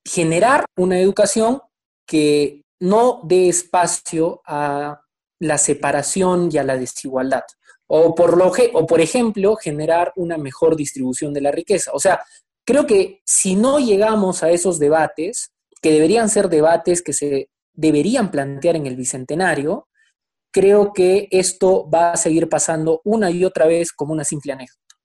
[0.04, 1.60] generar una educación
[2.06, 5.02] que no dé espacio a
[5.40, 7.42] la separación y a la desigualdad.
[7.86, 11.90] O por, lo, o por ejemplo, generar una mejor distribución de la riqueza.
[11.92, 12.22] O sea,
[12.64, 18.30] creo que si no llegamos a esos debates, que deberían ser debates que se deberían
[18.30, 19.88] plantear en el Bicentenario,
[20.50, 24.96] creo que esto va a seguir pasando una y otra vez como una simple anécdota,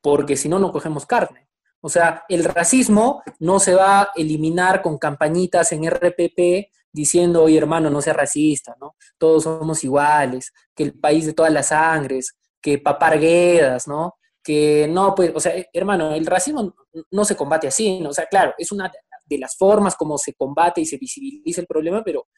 [0.00, 1.48] porque si no, no cogemos carne.
[1.80, 7.58] O sea, el racismo no se va a eliminar con campañitas en RPP diciendo, oye
[7.58, 8.94] hermano, no seas racista, ¿no?
[9.18, 14.14] Todos somos iguales, que el país de todas las sangres, que paparguedas, ¿no?
[14.44, 16.74] Que no, pues, o sea, hermano, el racismo
[17.10, 18.10] no se combate así, ¿no?
[18.10, 18.90] O sea, claro, es una
[19.24, 22.28] de las formas como se combate y se visibiliza el problema, pero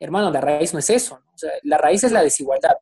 [0.00, 1.32] hermano, la raíz no es eso, ¿no?
[1.32, 2.74] o sea, la raíz es la desigualdad.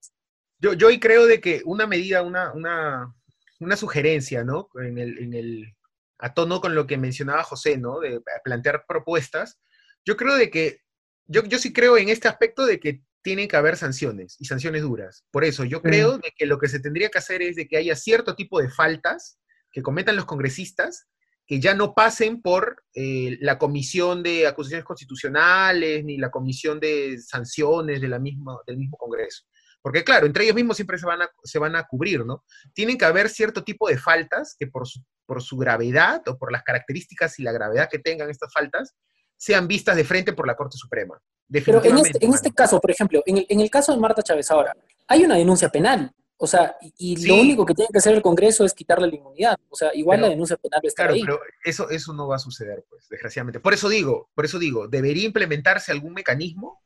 [0.58, 3.14] Yo, yo hoy creo de que una medida, una, una,
[3.60, 4.68] una sugerencia, ¿no?
[4.74, 5.74] En el, en el,
[6.18, 8.00] a tono con lo que mencionaba José, ¿no?
[8.00, 9.58] De plantear propuestas.
[10.04, 10.80] Yo creo de que,
[11.26, 14.82] yo, yo sí creo en este aspecto de que tienen que haber sanciones y sanciones
[14.82, 15.24] duras.
[15.32, 17.76] Por eso yo creo de que lo que se tendría que hacer es de que
[17.76, 19.40] haya cierto tipo de faltas
[19.72, 21.08] que cometan los congresistas
[21.46, 27.18] que ya no pasen por eh, la comisión de acusaciones constitucionales ni la comisión de
[27.18, 29.44] sanciones de la misma, del mismo Congreso.
[29.80, 32.44] Porque claro, entre ellos mismos siempre se van, a, se van a cubrir, ¿no?
[32.74, 36.50] Tienen que haber cierto tipo de faltas que por su, por su gravedad o por
[36.50, 38.96] las características y la gravedad que tengan estas faltas,
[39.36, 41.16] sean vistas de frente por la Corte Suprema.
[41.48, 44.22] Pero en este, en este caso, por ejemplo, en el, en el caso de Marta
[44.22, 44.72] Chávez ahora,
[45.06, 46.10] hay una denuncia penal.
[46.38, 49.58] O sea, y, lo único que tiene que hacer el Congreso es quitarle la inmunidad.
[49.70, 52.84] O sea, igual la denuncia penal está claro, pero eso, eso no va a suceder,
[52.90, 53.60] pues, desgraciadamente.
[53.60, 56.82] Por eso digo, por eso digo, debería implementarse algún mecanismo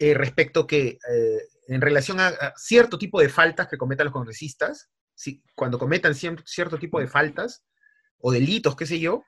[0.00, 4.90] eh, respecto que, eh, en relación a, cierto tipo de faltas que cometan los congresistas,
[5.14, 7.64] si, cuando cometan cierto, cierto tipo de faltas
[8.18, 9.22] o delitos, qué sé yo,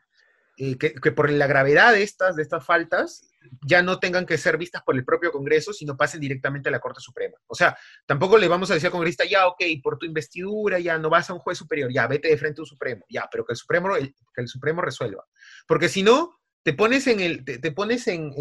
[0.56, 3.30] que, por la gravedad de estas, de estas faltas,
[3.66, 6.80] ya no tengan que ser vistas por el propio Congreso, sino pasen directamente a la
[6.80, 7.36] Corte Suprema.
[7.46, 7.76] O sea,
[8.06, 11.28] tampoco le vamos a decir al congresista, ya, ok, por tu investidura, ya no vas
[11.28, 13.56] a un juez superior, ya, vete de frente a un Supremo, ya, pero que el
[13.56, 15.24] Supremo, que el Supremo resuelva.
[15.66, 16.36] Porque si no,
[16.66, 18.32] te pones en el, te, pones en,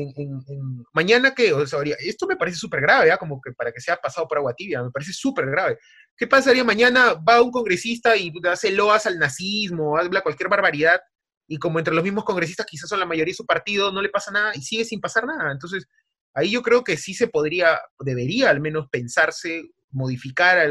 [0.94, 3.18] mañana que, o sea, esto me parece súper grave, ¿eh?
[3.20, 5.78] como que para que sea pasado por agua tibia, me parece súper grave.
[6.18, 7.14] ¿Qué pasaría mañana?
[7.14, 11.00] Va un congresista y hace loas al nazismo, habla cualquier barbaridad,
[11.48, 14.10] y como entre los mismos congresistas quizás son la mayoría de su partido, no le
[14.10, 15.52] pasa nada y sigue sin pasar nada.
[15.52, 15.88] Entonces,
[16.34, 20.70] ahí yo creo que sí se podría, debería al menos pensarse, modificar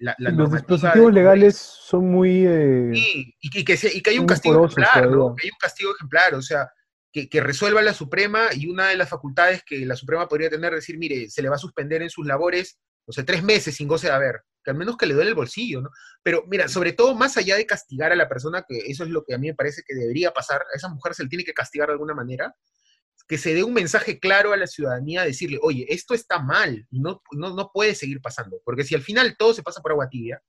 [0.00, 2.44] la, la Los dispositivos legales son muy...
[2.46, 5.34] Eh, sí, y, que, y que hay un castigo ejemplar, ¿no?
[5.34, 6.70] Que hay un castigo ejemplar, o sea,
[7.12, 10.74] que, que, resuelva la Suprema y una de las facultades que la Suprema podría tener,
[10.74, 13.88] decir, mire, se le va a suspender en sus labores, o sea, tres meses sin
[13.88, 15.90] goce de haber al menos que le duele el bolsillo, ¿no?
[16.22, 19.24] Pero mira, sobre todo más allá de castigar a la persona, que eso es lo
[19.24, 21.54] que a mí me parece que debería pasar, a esa mujer se le tiene que
[21.54, 22.54] castigar de alguna manera,
[23.26, 27.22] que se dé un mensaje claro a la ciudadanía, decirle, oye, esto está mal, no,
[27.32, 30.42] no, no puede seguir pasando, porque si al final todo se pasa por agua tibia,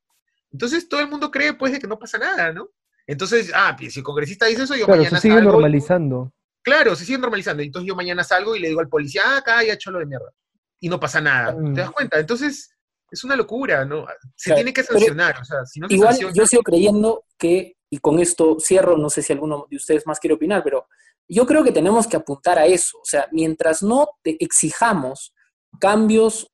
[0.51, 2.69] entonces todo el mundo cree pues de que no pasa nada, ¿no?
[3.05, 6.31] Entonces, ah, pues, si el congresista dice eso, yo claro, se sigue normalizando.
[6.61, 7.63] Claro, se sigue normalizando.
[7.63, 10.31] Entonces yo mañana salgo y le digo al policía, ah, acá ya cholo de mierda.
[10.79, 11.55] Y no pasa nada.
[11.55, 11.73] ¿Te mm.
[11.73, 12.19] das cuenta?
[12.19, 12.69] Entonces,
[13.11, 14.05] es una locura, ¿no?
[14.35, 17.97] Se tiene que sancionar, o sea, si no se Igual yo sigo creyendo que, y
[17.99, 20.87] con esto cierro, no sé si alguno de ustedes más quiere opinar, pero
[21.27, 25.33] yo creo que tenemos que apuntar a eso, o sea, mientras no te exijamos
[25.79, 26.51] cambios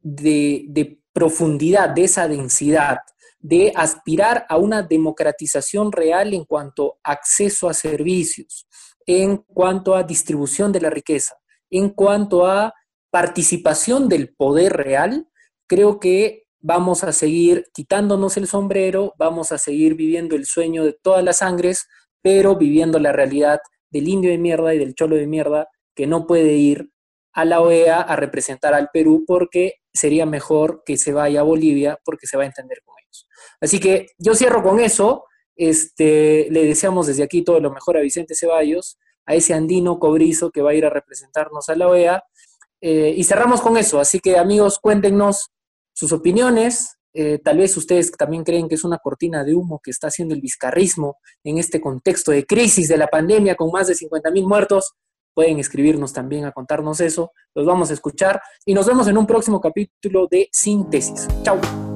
[0.00, 2.98] de, de profundidad, de esa densidad,
[3.38, 8.66] de aspirar a una democratización real en cuanto a acceso a servicios,
[9.06, 11.36] en cuanto a distribución de la riqueza,
[11.70, 12.72] en cuanto a
[13.10, 15.28] participación del poder real,
[15.74, 20.92] creo que vamos a seguir quitándonos el sombrero, vamos a seguir viviendo el sueño de
[20.92, 21.88] todas las sangres,
[22.22, 23.58] pero viviendo la realidad
[23.90, 25.66] del indio de mierda y del cholo de mierda
[25.96, 26.90] que no puede ir
[27.32, 31.98] a la OEA a representar al Perú porque sería mejor que se vaya a Bolivia
[32.04, 33.26] porque se va a entender con ellos.
[33.60, 35.24] Así que yo cierro con eso.
[35.56, 38.96] Este, le deseamos desde aquí todo lo mejor a Vicente Ceballos,
[39.26, 42.22] a ese andino cobrizo que va a ir a representarnos a la OEA.
[42.80, 43.98] Eh, y cerramos con eso.
[43.98, 45.50] Así que amigos, cuéntenos
[45.94, 46.98] sus opiniones.
[47.14, 50.34] Eh, tal vez ustedes también creen que es una cortina de humo que está haciendo
[50.34, 54.46] el vizcarrismo en este contexto de crisis de la pandemia con más de 50 mil
[54.46, 54.94] muertos.
[55.32, 57.32] Pueden escribirnos también a contarnos eso.
[57.54, 61.26] Los vamos a escuchar y nos vemos en un próximo capítulo de Síntesis.
[61.42, 61.93] Chao.